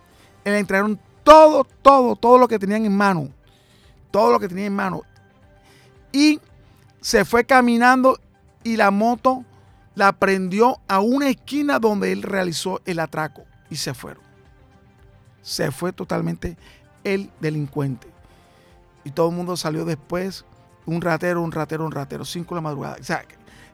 [0.43, 3.29] Le entregaron todo, todo, todo lo que tenían en mano.
[4.11, 5.01] Todo lo que tenían en mano.
[6.11, 6.39] Y
[7.01, 8.19] se fue caminando
[8.63, 9.43] y la moto
[9.95, 14.23] la prendió a una esquina donde él realizó el atraco y se fueron.
[15.41, 16.57] Se fue totalmente
[17.03, 18.14] el delincuente
[19.05, 20.43] y todo el mundo salió después,
[20.85, 22.97] un ratero, un ratero, un ratero, cinco la madrugada.
[22.99, 23.23] O sea,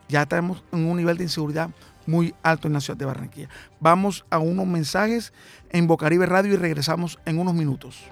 [0.07, 0.27] ya
[0.71, 1.71] en un nivel de inseguridad
[2.05, 3.49] muy alto en la ciudad de Barranquilla.
[3.79, 5.33] Vamos a unos mensajes
[5.69, 8.03] en Bocaribe Radio y regresamos en unos minutos.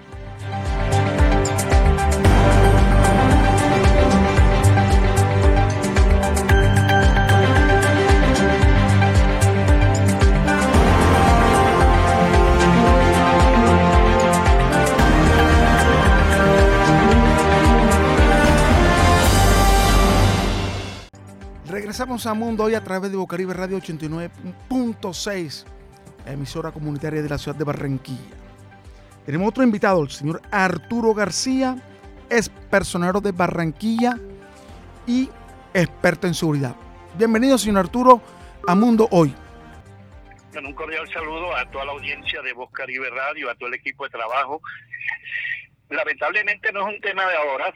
[22.10, 25.64] A Mundo hoy a través de Bocaribe Radio 89.6,
[26.26, 28.34] emisora comunitaria de la ciudad de Barranquilla.
[29.24, 31.76] Tenemos otro invitado, el señor Arturo García,
[32.28, 34.18] es personero de Barranquilla
[35.06, 35.30] y
[35.72, 36.74] experto en seguridad.
[37.16, 38.20] Bienvenido, señor Arturo,
[38.66, 39.32] a Mundo hoy.
[40.56, 44.10] un cordial saludo a toda la audiencia de Voz Radio, a todo el equipo de
[44.10, 44.60] trabajo.
[45.88, 47.72] Lamentablemente no es un tema de ahora,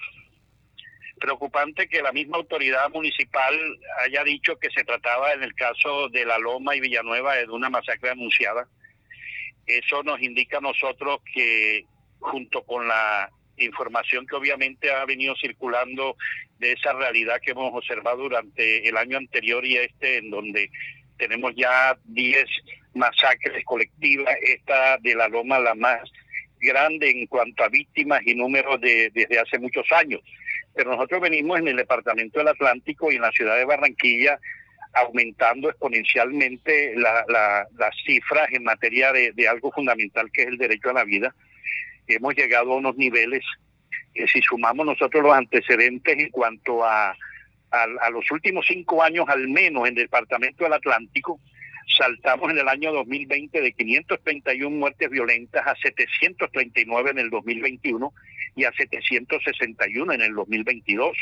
[1.24, 3.54] preocupante que la misma autoridad municipal
[4.04, 7.70] haya dicho que se trataba en el caso de La Loma y Villanueva de una
[7.70, 8.68] masacre anunciada.
[9.66, 11.87] Eso nos indica a nosotros que
[12.20, 16.18] junto con la información que obviamente ha venido circulando
[16.58, 20.70] de esa realidad que hemos observado durante el año anterior y este, en donde
[21.16, 22.44] tenemos ya 10
[22.92, 26.02] masacres colectivas, esta de la Loma la más
[26.60, 30.20] grande en cuanto a víctimas y números de, desde hace muchos años
[30.74, 34.38] pero nosotros venimos en el departamento del Atlántico y en la ciudad de Barranquilla
[34.94, 41.04] aumentando exponencialmente las cifras en materia de, algo fundamental que es el derecho a la
[41.04, 41.34] vida.
[42.06, 43.44] Hemos llegado a unos niveles,
[44.14, 47.16] que si sumamos nosotros los antecedentes en cuanto a,
[47.70, 51.40] a los últimos cinco años al menos en el departamento del Atlántico,
[51.98, 58.12] saltamos en el año 2020 de 531 muertes violentas a 739 en el 2021
[58.56, 61.16] y a 761 en el 2022.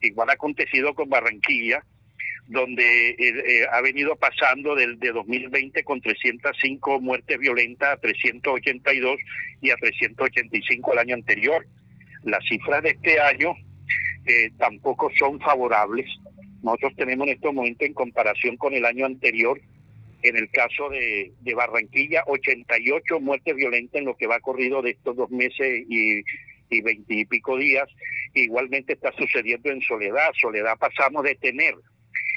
[0.00, 1.84] Igual ha acontecido con Barranquilla,
[2.48, 9.20] donde eh, eh, ha venido pasando del de 2020 con 305 muertes violentas a 382
[9.60, 11.66] y a 385 el año anterior.
[12.24, 13.54] Las cifras de este año
[14.26, 16.06] eh, tampoco son favorables.
[16.62, 19.60] Nosotros tenemos en estos momentos, en comparación con el año anterior,
[20.22, 24.90] En el caso de, de Barranquilla, 88 muertes violentas en lo que va corrido de
[24.90, 26.22] estos dos meses y
[26.72, 27.88] y veintipico días.
[28.34, 30.30] Igualmente está sucediendo en Soledad.
[30.40, 31.74] Soledad pasamos de tener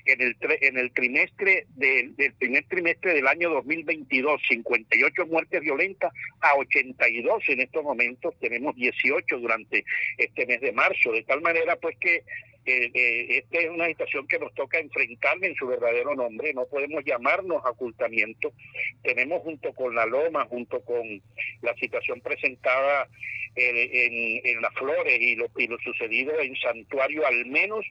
[0.05, 6.55] en el, en el trimestre del primer trimestre del año 2022 58 muertes violentas a
[6.55, 8.33] 82 en estos momentos.
[8.39, 9.83] Tenemos 18 durante
[10.17, 11.11] este mes de marzo.
[11.11, 12.23] De tal manera pues que
[12.65, 16.65] eh, eh, esta es una situación que nos toca enfrentar en su verdadero nombre, no
[16.65, 18.53] podemos llamarnos ocultamiento.
[19.03, 21.21] Tenemos junto con la Loma, junto con
[21.61, 23.07] la situación presentada
[23.55, 27.85] en, en, las flores y lo, y lo sucedido en Santuario, al menos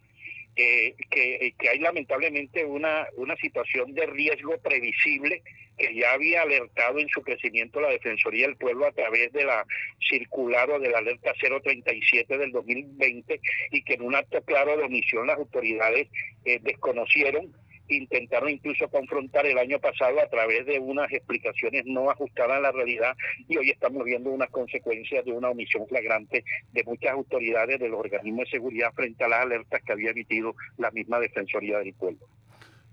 [0.54, 5.42] que, que, hay lamentablemente una, una situación de riesgo previsible
[5.76, 9.66] que ya había alertado en su crecimiento la Defensoría del Pueblo a través de la
[10.08, 13.40] circular o de la alerta 037 del 2020
[13.72, 16.08] y que en un acto claro de omisión las autoridades
[16.44, 17.52] eh, desconocieron
[17.88, 22.72] intentaron incluso confrontar el año pasado a través de unas explicaciones no ajustadas a la
[22.72, 23.14] realidad
[23.48, 28.00] y hoy estamos viendo unas consecuencias de una omisión flagrante de muchas autoridades de los
[28.00, 32.26] organismos de seguridad frente a las alertas que había emitido la misma Defensoría del Pueblo.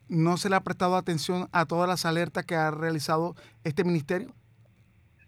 [0.09, 4.33] ¿No se le ha prestado atención a todas las alertas que ha realizado este ministerio?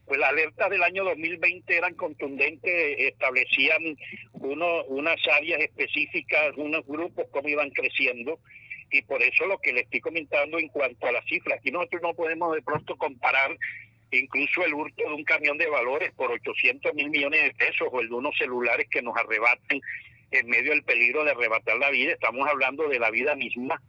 [0.05, 3.81] Pues las alertas del año 2020 eran contundentes, establecían
[4.33, 8.39] uno, unas áreas específicas, unos grupos, cómo iban creciendo
[8.93, 12.01] y por eso lo que le estoy comentando en cuanto a las cifras, aquí nosotros
[12.03, 13.57] no podemos de pronto comparar
[14.11, 17.99] incluso el hurto de un camión de valores por 800 mil millones de pesos o
[17.99, 19.81] el de unos celulares que nos arrebaten
[20.29, 23.81] en medio del peligro de arrebatar la vida, estamos hablando de la vida misma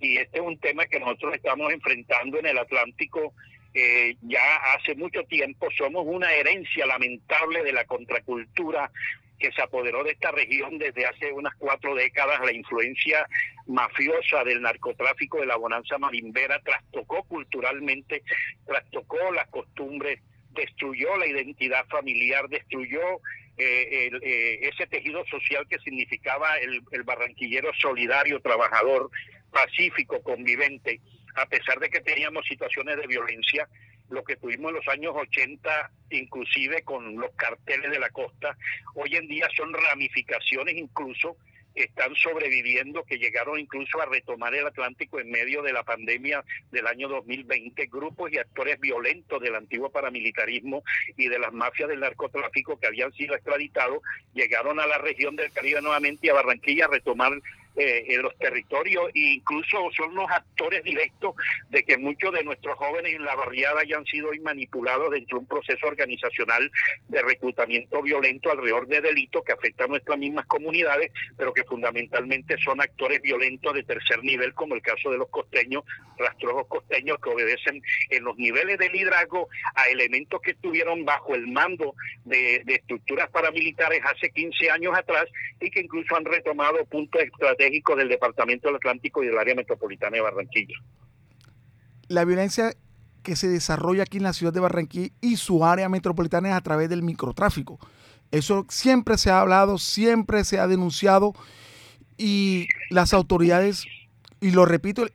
[0.00, 3.34] y este es un tema que nosotros estamos enfrentando en el Atlántico
[3.74, 8.90] eh, ya hace mucho tiempo, somos una herencia lamentable de la contracultura
[9.38, 13.26] que se apoderó de esta región desde hace unas cuatro décadas, la influencia
[13.66, 18.22] mafiosa del narcotráfico de la bonanza marimbera trastocó culturalmente,
[18.66, 20.20] trastocó las costumbres,
[20.50, 23.20] destruyó la identidad familiar, destruyó
[23.58, 29.10] eh, eh, ese tejido social que significaba el, el barranquillero solidario, trabajador,
[29.50, 31.00] pacífico, convivente,
[31.34, 33.68] a pesar de que teníamos situaciones de violencia,
[34.08, 38.56] lo que tuvimos en los años 80, inclusive con los carteles de la costa,
[38.94, 41.36] hoy en día son ramificaciones incluso
[41.76, 46.42] están sobreviviendo, que llegaron incluso a retomar el Atlántico en medio de la pandemia
[46.72, 50.82] del año 2020, grupos y actores violentos del antiguo paramilitarismo
[51.16, 54.00] y de las mafias del narcotráfico que habían sido extraditados,
[54.32, 57.32] llegaron a la región del Caribe nuevamente y a Barranquilla a retomar
[57.76, 61.34] eh, en los territorios e incluso son los actores directos
[61.68, 65.46] de que muchos de nuestros jóvenes en la barriada hayan sido manipulados dentro de un
[65.46, 66.70] proceso organizacional
[67.08, 72.56] de reclutamiento violento alrededor de delitos que afectan a nuestras mismas comunidades, pero que fundamentalmente
[72.64, 75.84] son actores violentos de tercer nivel, como el caso de los costeños,
[76.16, 81.46] rastrojos costeños que obedecen en los niveles de liderazgo a elementos que estuvieron bajo el
[81.46, 85.26] mando de, de estructuras paramilitares hace 15 años atrás
[85.60, 87.65] y que incluso han retomado puntos estratégicos
[87.96, 90.76] del Departamento del Atlántico y del área metropolitana de Barranquilla.
[92.08, 92.74] La violencia
[93.22, 96.60] que se desarrolla aquí en la ciudad de Barranquilla y su área metropolitana es a
[96.60, 97.78] través del microtráfico.
[98.30, 101.34] Eso siempre se ha hablado, siempre se ha denunciado
[102.16, 103.84] y las autoridades,
[104.40, 105.06] y lo repito,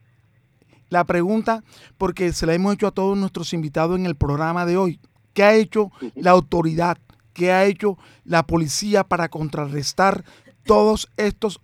[0.90, 1.64] la pregunta,
[1.98, 5.00] porque se la hemos hecho a todos nuestros invitados en el programa de hoy,
[5.34, 6.98] ¿qué ha hecho la autoridad?
[7.34, 10.26] ¿Qué ha hecho la policía para contrarrestar
[10.66, 11.62] todos estos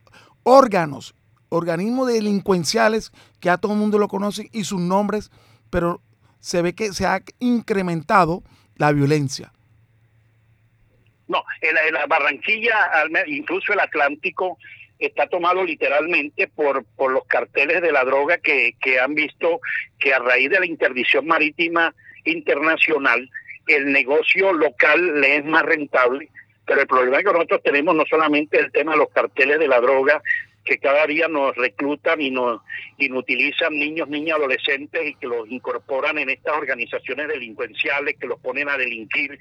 [0.47, 1.13] órganos,
[1.49, 5.29] organismos delincuenciales que a todo el mundo lo conoce y sus nombres,
[5.69, 6.01] pero
[6.39, 8.43] se ve que se ha incrementado
[8.77, 9.51] la violencia.
[11.27, 12.89] No, en la, Barranquilla,
[13.25, 14.57] incluso el Atlántico,
[14.99, 19.59] está tomado literalmente por, por los carteles de la droga que, que han visto
[19.99, 23.29] que a raíz de la interdicción marítima internacional,
[23.67, 26.29] el negocio local le es más rentable
[26.67, 29.79] pero el problema que nosotros tenemos no solamente el tema de los carteles de la
[29.79, 30.21] droga,
[30.65, 32.61] que cada día nos reclutan y nos
[32.97, 38.67] inutilizan niños, niñas, adolescentes y que los incorporan en estas organizaciones delincuenciales, que los ponen
[38.67, 39.39] a delinquir.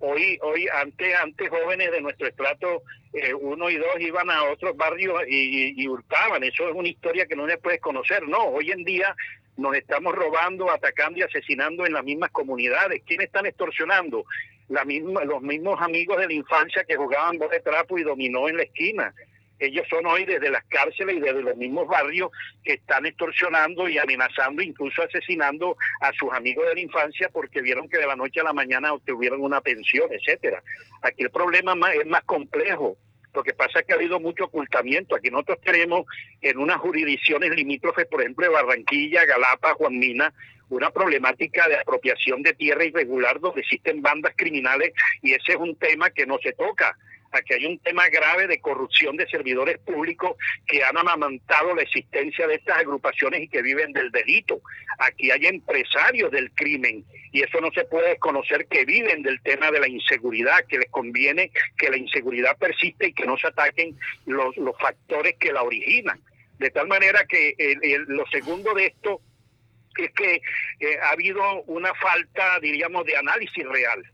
[0.00, 4.74] Hoy, hoy antes, antes jóvenes de nuestro estrato eh, uno y dos iban a otros
[4.74, 6.42] barrios y, y, hurtaban.
[6.42, 8.26] Eso es una historia que no se puede conocer.
[8.26, 9.14] No, hoy en día
[9.56, 13.02] nos estamos robando, atacando y asesinando en las mismas comunidades.
[13.06, 14.24] ¿Quiénes están extorsionando?
[14.68, 18.56] la misma, los mismos amigos de la infancia que jugaban de trapo y dominó en
[18.56, 19.14] la esquina.
[19.58, 22.30] Ellos son hoy desde las cárceles y desde los mismos barrios
[22.64, 27.88] que están extorsionando y amenazando, incluso asesinando a sus amigos de la infancia porque vieron
[27.88, 30.62] que de la noche a la mañana obtuvieron una pensión, etcétera.
[31.02, 32.96] Aquí el problema más, es más complejo
[33.34, 35.16] Lo que pasa es que ha habido mucho ocultamiento.
[35.16, 36.06] Aquí nosotros tenemos
[36.40, 40.32] en unas jurisdicciones limítrofes, por ejemplo, de Barranquilla, Galapa, Juan Mina,
[40.70, 45.76] una problemática de apropiación de tierra irregular donde existen bandas criminales y ese es un
[45.76, 46.96] tema que no se toca
[47.42, 52.46] que hay un tema grave de corrupción de servidores públicos que han amamantado la existencia
[52.46, 54.60] de estas agrupaciones y que viven del delito.
[54.98, 59.70] Aquí hay empresarios del crimen y eso no se puede desconocer que viven del tema
[59.70, 63.98] de la inseguridad, que les conviene que la inseguridad persiste y que no se ataquen
[64.26, 66.20] los, factores que la originan.
[66.58, 67.54] De tal manera que
[68.06, 69.20] lo segundo de esto
[69.96, 70.40] es que
[70.80, 74.04] eh, ha habido una falta, diríamos, de análisis real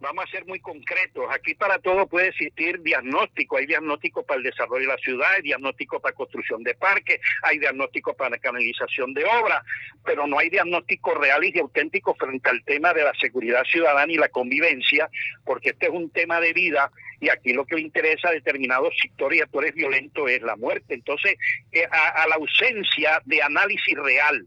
[0.00, 1.24] vamos a ser muy concretos.
[1.30, 3.56] Aquí para todo puede existir diagnóstico.
[3.56, 7.58] Hay diagnóstico para el desarrollo de la ciudad, hay diagnóstico para construcción de parques, hay
[7.58, 9.62] diagnóstico para canalización de obras,
[10.04, 14.16] pero no hay diagnóstico real y auténtico frente al tema de la seguridad ciudadana y
[14.16, 15.08] la convivencia,
[15.44, 16.90] porque este es un tema de vida
[17.20, 20.94] y aquí lo que le interesa a determinados sectores y actores violentos es la muerte.
[20.94, 21.36] Entonces,
[21.72, 24.46] eh, a la ausencia de análisis real,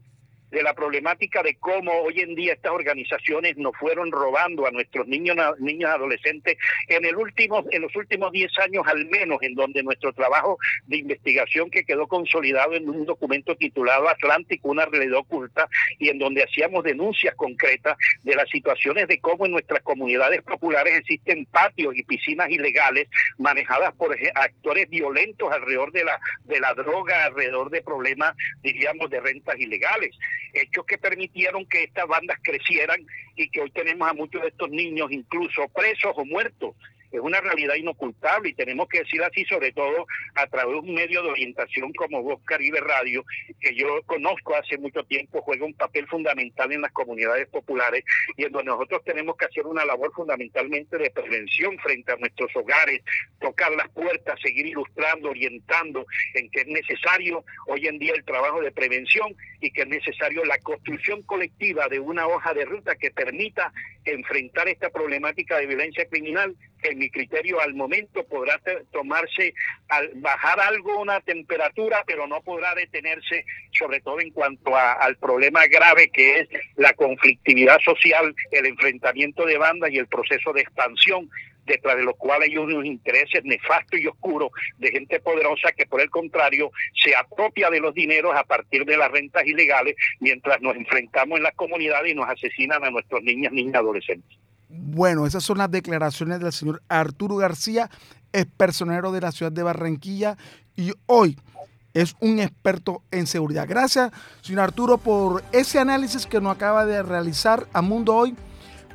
[0.52, 5.08] de la problemática de cómo hoy en día estas organizaciones nos fueron robando a nuestros
[5.08, 9.84] niños niños adolescentes en el último en los últimos 10 años al menos en donde
[9.84, 15.68] nuestro trabajo de investigación que quedó consolidado en un documento titulado Atlántico una realidad oculta
[16.00, 20.98] y en donde hacíamos denuncias concretas de las situaciones de cómo en nuestras comunidades populares
[20.98, 27.26] existen patios y piscinas ilegales manejadas por actores violentos alrededor de la de la droga
[27.26, 30.18] alrededor de problemas diríamos de rentas ilegales
[30.54, 34.70] hechos que permitieron que estas bandas crecieran y que hoy tenemos a muchos de estos
[34.70, 36.76] niños incluso presos o muertos
[37.12, 40.94] es una realidad inocultable y tenemos que decir así, sobre todo a través de un
[40.94, 43.24] medio de orientación como Voz Caribe Radio,
[43.60, 48.04] que yo conozco hace mucho tiempo, juega un papel fundamental en las comunidades populares
[48.38, 52.56] y en donde nosotros tenemos que hacer una labor fundamentalmente de prevención frente a nuestros
[52.56, 53.02] hogares,
[53.40, 58.62] tocar las puertas, seguir ilustrando, orientando en que es necesario hoy en día el trabajo
[58.62, 63.12] de prevención y que es necesario la construcción colectiva de una hoja de ruta que
[63.12, 63.72] permita
[64.06, 68.60] enfrentar esta problemática de violencia criminal en mi criterio al momento podrá
[68.92, 69.54] tomarse,
[69.90, 75.66] al bajar algo una temperatura, pero no podrá detenerse, sobre todo en cuanto al problema
[75.68, 81.30] grave que es la conflictividad social, el enfrentamiento de bandas y el proceso de expansión
[81.70, 86.02] detrás de los cuales hay unos intereses nefastos y oscuros de gente poderosa que por
[86.02, 90.76] el contrario se apropia de los dineros a partir de las rentas ilegales mientras nos
[90.76, 94.49] enfrentamos en las comunidades y nos asesinan a nuestros niñas, niñas, adolescentes.
[94.70, 97.90] Bueno, esas son las declaraciones del señor Arturo García,
[98.32, 100.38] es personero de la ciudad de Barranquilla
[100.76, 101.38] y hoy
[101.96, 103.66] es un experto en seguridad.
[103.68, 104.12] Gracias,
[104.42, 108.36] señor Arturo, por ese análisis que nos acaba de realizar a Mundo Hoy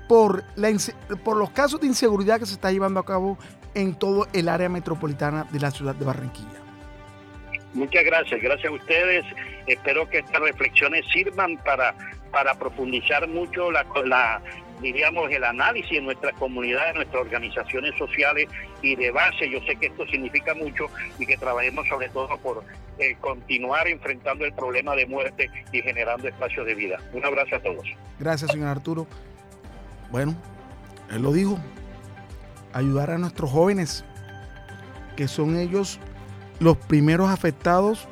[0.08, 0.70] por, la,
[1.24, 3.36] por los casos de inseguridad que se está llevando a cabo
[3.74, 6.64] en todo el área metropolitana de la ciudad de Barranquilla.
[7.72, 9.24] Muchas gracias, gracias a ustedes.
[9.66, 11.94] Espero que estas reflexiones sirvan para,
[12.58, 14.40] profundizar mucho la, la
[14.80, 18.48] diríamos, el análisis en nuestras comunidades, nuestras organizaciones sociales
[18.82, 19.48] y de base.
[19.48, 20.86] Yo sé que esto significa mucho
[21.18, 22.64] y que trabajemos sobre todo por
[22.98, 26.98] eh, continuar enfrentando el problema de muerte y generando espacios de vida.
[27.12, 27.86] Un abrazo a todos.
[28.18, 29.06] Gracias, señor Arturo.
[30.10, 30.34] Bueno,
[31.10, 31.58] él lo dijo,
[32.72, 34.04] ayudar a nuestros jóvenes,
[35.16, 35.98] que son ellos
[36.60, 38.08] los primeros afectados,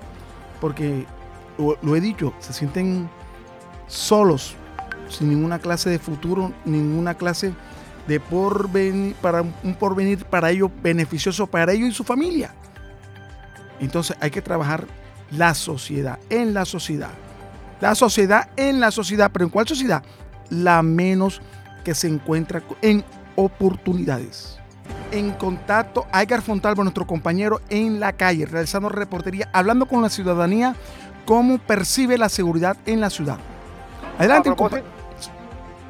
[0.61, 1.05] porque
[1.59, 3.09] lo he dicho, se sienten
[3.87, 4.57] solos,
[5.13, 7.55] sin ninguna clase de futuro, ninguna clase
[8.07, 12.55] de porvenir, para un porvenir para ellos beneficioso para ellos y su familia.
[13.81, 14.87] Entonces hay que trabajar
[15.31, 17.11] la sociedad, en la sociedad.
[17.81, 20.03] La sociedad en la sociedad, pero ¿en cuál sociedad?
[20.51, 21.41] La menos
[21.85, 23.05] que se encuentra en
[23.35, 24.59] oportunidades.
[25.11, 30.75] En contacto, Edgar Fontalvo, nuestro compañero en la calle, realizando reportería, hablando con la ciudadanía,
[31.27, 33.39] cómo percibe la seguridad en la ciudad.
[34.19, 34.51] Adelante,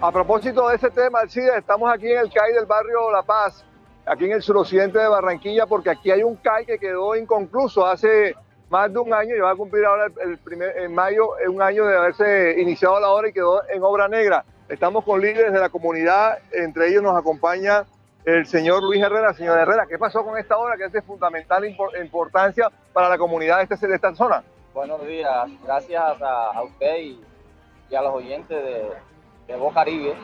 [0.03, 3.65] a propósito de ese tema, CIDE, estamos aquí en el CAI del barrio La Paz,
[4.05, 8.35] aquí en el suroccidente de Barranquilla, porque aquí hay un CAI que quedó inconcluso hace
[8.69, 11.87] más de un año y va a cumplir ahora el primer, en mayo un año
[11.87, 14.45] de haberse iniciado la obra y quedó en obra negra.
[14.69, 17.85] Estamos con líderes de la comunidad, entre ellos nos acompaña
[18.25, 19.35] el señor Luis Herrera.
[19.35, 23.59] Señor Herrera, ¿qué pasó con esta obra que es de fundamental importancia para la comunidad
[23.59, 24.43] de, este, de esta zona?
[24.75, 29.12] Buenos días, gracias a, usted y, a los oyentes de,
[29.47, 30.15] de Boca Caribe.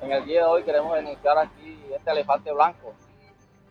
[0.00, 2.94] En el día de hoy queremos denunciar aquí este elefante blanco.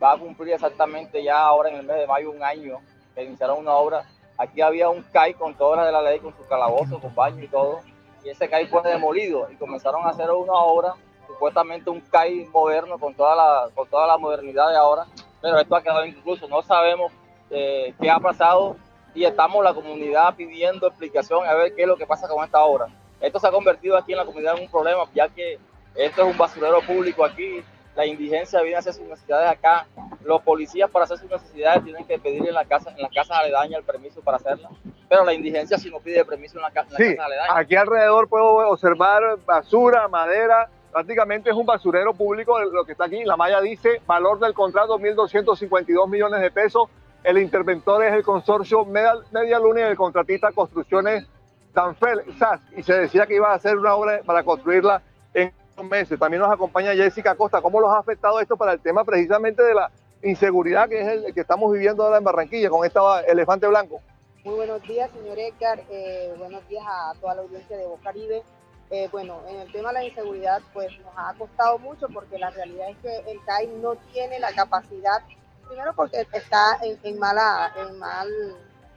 [0.02, 2.78] Va a cumplir exactamente ya ahora en el mes de mayo un año
[3.14, 4.04] que iniciaron una obra.
[4.38, 7.42] Aquí había un CAI con todas las de la ley, con su calabozo, con baño
[7.42, 7.80] y todo.
[8.24, 10.94] Y ese CAI fue demolido y comenzaron a hacer una obra,
[11.26, 15.06] supuestamente un CAI moderno con toda la, con toda la modernidad de ahora.
[15.42, 17.12] pero esto ha quedado incluso, no sabemos
[17.50, 18.76] eh, qué ha pasado
[19.14, 22.62] y estamos la comunidad pidiendo explicación a ver qué es lo que pasa con esta
[22.62, 22.86] obra.
[23.20, 25.58] Esto se ha convertido aquí en la comunidad en un problema, ya que
[25.94, 27.62] esto es un basurero público aquí,
[27.96, 29.86] la indigencia viene a hacer sus necesidades acá,
[30.24, 33.38] los policías para hacer sus necesidades tienen que pedir en la casa, en las casas
[33.38, 34.70] aledañas el permiso para hacerla,
[35.08, 37.16] pero la indigencia si no pide permiso en la, casa, sí,
[37.50, 43.24] Aquí alrededor puedo observar basura, madera, prácticamente es un basurero público lo que está aquí.
[43.24, 46.88] La malla dice valor del contrato 1.252 millones de pesos.
[47.22, 51.26] El interventor es el consorcio Media, Media Luna y el contratista Construcciones
[51.72, 52.60] Danfel SAS.
[52.76, 55.02] Y se decía que iba a hacer una obra para construirla
[55.34, 55.52] en
[55.88, 56.18] meses.
[56.18, 57.62] También nos acompaña Jessica Costa.
[57.62, 59.90] ¿Cómo los ha afectado esto para el tema precisamente de la
[60.22, 64.00] inseguridad que es el que estamos viviendo ahora en Barranquilla con esta elefante blanco?
[64.44, 65.82] Muy buenos días, señor Edgar.
[65.90, 68.42] Eh, buenos días a toda la audiencia de Bocaribe.
[68.90, 72.50] Eh, bueno, en el tema de la inseguridad, pues nos ha costado mucho porque la
[72.50, 75.22] realidad es que el CAI no tiene la capacidad,
[75.68, 78.28] primero porque está en, mala, en mal,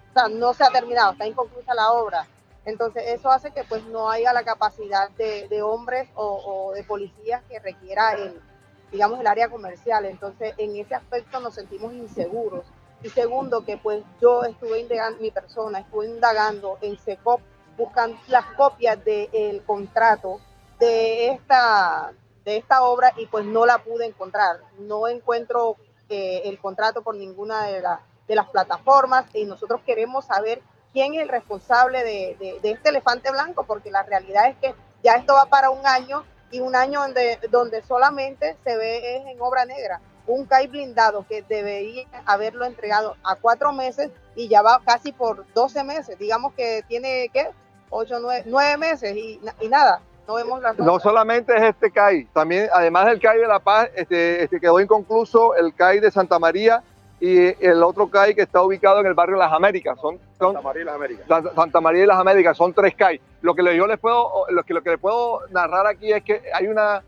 [0.09, 2.25] o sea, no se ha terminado, está inconclusa la obra.
[2.65, 7.59] Entonces eso hace que pues no haya la capacidad de, hombres o, de policías que
[7.59, 8.39] requiera el,
[8.91, 10.05] digamos, el área comercial.
[10.05, 12.65] Entonces en ese aspecto nos sentimos inseguros.
[13.01, 17.41] Y segundo, que pues yo estuve indagando, mi persona estuve indagando en SECOP
[17.77, 20.39] buscan las copias del contrato
[20.79, 22.13] de esta,
[22.45, 24.59] de esta obra y pues no la pude encontrar.
[24.79, 25.77] No encuentro
[26.09, 27.83] eh, el contrato por ninguna de,
[28.27, 30.61] de, las plataformas y nosotros queremos saber
[30.93, 35.15] quién es el responsable de, de, este elefante blanco, porque la realidad es que ya
[35.15, 39.41] esto va para un año y un año donde, donde solamente se ve es en
[39.41, 39.99] obra negra.
[40.25, 45.45] Un CAI blindado que debería haberlo entregado a cuatro meses y ya va casi por
[45.53, 46.17] 12 meses.
[46.17, 47.49] Digamos que tiene, ¿qué?
[47.93, 50.01] ocho, nueve, nueve meses y, y, nada.
[50.27, 53.89] No vemos las No solamente es este CAI, también, además del CAI de La Paz,
[53.93, 56.81] este, este quedó inconcluso el CAI de Santa María
[57.25, 59.97] y el otro CAI que está ubicado en el barrio Las Américas.
[59.97, 61.25] Son, Santa María y Las Américas.
[61.55, 63.21] Santa, María y Las Américas, son tres CAI.
[63.41, 66.41] Lo que yo les puedo, lo que, lo que les puedo narrar aquí es que
[66.53, 67.01] hay una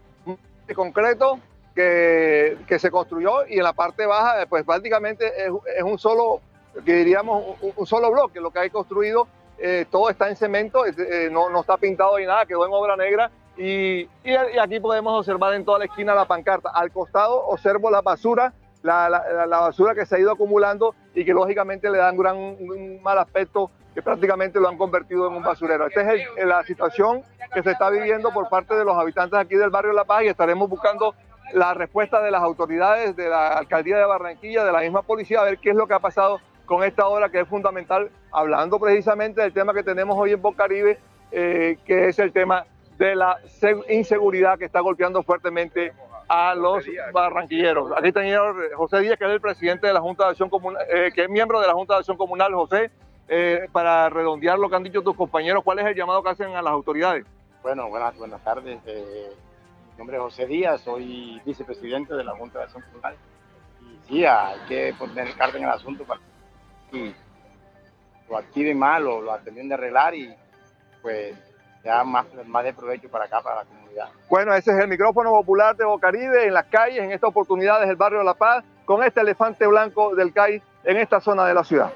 [0.68, 1.38] de concreto
[1.76, 6.40] que, que, se construyó y en la parte baja, pues prácticamente es, es un solo,
[6.86, 10.86] que diríamos, un, un, solo bloque lo que hay construido eh, todo está en cemento,
[10.86, 13.32] eh, no, no, está pintado ni nada, quedó en obra negra.
[13.58, 16.70] Y, y, aquí podemos observar en toda la esquina la pancarta.
[16.70, 18.54] Al costado observo la basura,
[18.86, 19.10] la,
[19.48, 23.72] la, basura que se ha ido acumulando y que lógicamente le dan un mal aspecto
[23.94, 25.88] que prácticamente lo han convertido en un basurero.
[25.88, 27.24] Esta es la situación
[27.54, 30.28] que se está viviendo por parte de los habitantes aquí del barrio La Paz y
[30.28, 31.16] estaremos buscando
[31.54, 35.44] la respuesta de las autoridades, de la alcaldía de Barranquilla, de la misma policía, a
[35.46, 39.42] ver qué es lo que ha pasado con esta obra que es fundamental, hablando precisamente
[39.42, 41.00] del tema que tenemos hoy en Bocaribe,
[41.32, 42.66] eh, que es el tema
[42.98, 43.38] de la
[43.90, 45.94] inseguridad que está golpeando fuertemente
[46.28, 47.92] a los barranquilleros.
[47.98, 50.50] Aquí está el señor José Díaz, que es el presidente de la Junta de Acción
[50.50, 52.54] Comunal, eh, que es miembro de la Junta de Acción Comunal.
[52.54, 52.92] José,
[53.28, 56.56] eh, para redondear lo que han dicho tus compañeros, ¿cuál es el llamado que hacen
[56.56, 57.26] a las autoridades?
[57.62, 58.80] Bueno, buenas, buenas tardes.
[58.86, 63.16] mi nombre es José Díaz, soy vicepresidente de la Junta de Acción Comunal.
[63.82, 66.22] Y sí, hay que poner carta en el asunto para
[68.30, 70.34] lo activen mal o lo atendieron de arreglar y
[71.02, 71.36] pues
[71.84, 73.85] ya más, más de provecho para acá, para la comunidad.
[74.30, 77.92] Bueno, ese es el micrófono popular de Bocaribe en las calles, en esta oportunidad desde
[77.92, 81.64] el barrio La Paz, con este elefante blanco del CAI en esta zona de la
[81.64, 81.92] ciudad.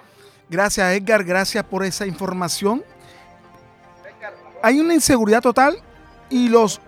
[0.50, 2.84] Gracias Edgar, gracias por esa información.
[4.62, 5.78] Hay una inseguridad total
[6.30, 6.82] y los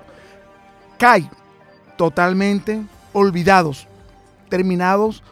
[0.97, 1.29] CAI
[1.97, 2.81] totalmente
[3.13, 3.87] olvidados,
[4.49, 5.23] terminados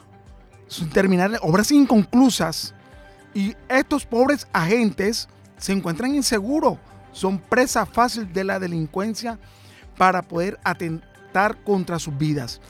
[0.67, 2.73] sin terminar obras inconclusas.
[3.33, 5.27] Y estos pobres agentes
[5.57, 6.77] se encuentran inseguros,
[7.11, 9.37] son presa fácil de la delincuencia
[9.99, 12.61] para poder atentar contra sus vidas.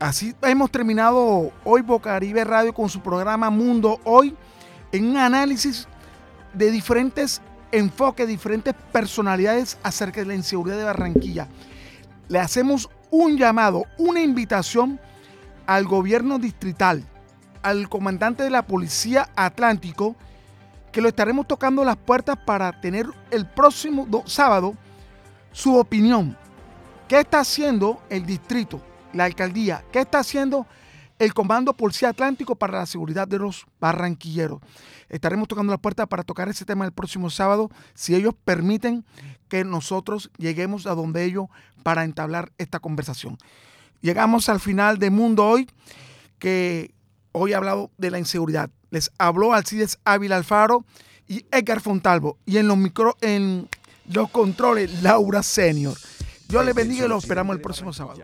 [0.00, 4.34] Así hemos terminado hoy Bocaribe Radio con su programa Mundo Hoy
[4.90, 5.86] en un análisis
[6.54, 11.48] de diferentes enfoques, diferentes personalidades acerca de la inseguridad de Barranquilla.
[12.28, 14.98] Le hacemos un llamado, una invitación
[15.66, 17.04] al gobierno distrital,
[17.60, 20.16] al comandante de la Policía Atlántico,
[20.92, 24.78] que lo estaremos tocando las puertas para tener el próximo sábado
[25.52, 26.36] su opinión.
[27.08, 28.82] ¿Qué está haciendo el distrito,
[29.12, 29.84] la alcaldía?
[29.92, 30.66] ¿Qué está haciendo
[31.18, 34.60] el Comando Policía Atlántico para la seguridad de los barranquilleros?
[35.08, 39.04] Estaremos tocando las puertas para tocar ese tema el próximo sábado, si ellos permiten
[39.48, 41.46] que nosotros lleguemos a donde ellos
[41.82, 43.38] para entablar esta conversación.
[44.00, 45.68] Llegamos al final de Mundo Hoy,
[46.38, 46.94] que
[47.32, 48.70] hoy ha hablado de la inseguridad.
[48.90, 50.84] Les habló Alcides Ávila Alfaro
[51.26, 52.38] y Edgar Fontalvo.
[52.46, 53.68] Y en los, micro, en
[54.12, 55.96] los controles, Laura Senior.
[56.48, 58.22] Yo les bendiga y los esperamos el próximo sábado.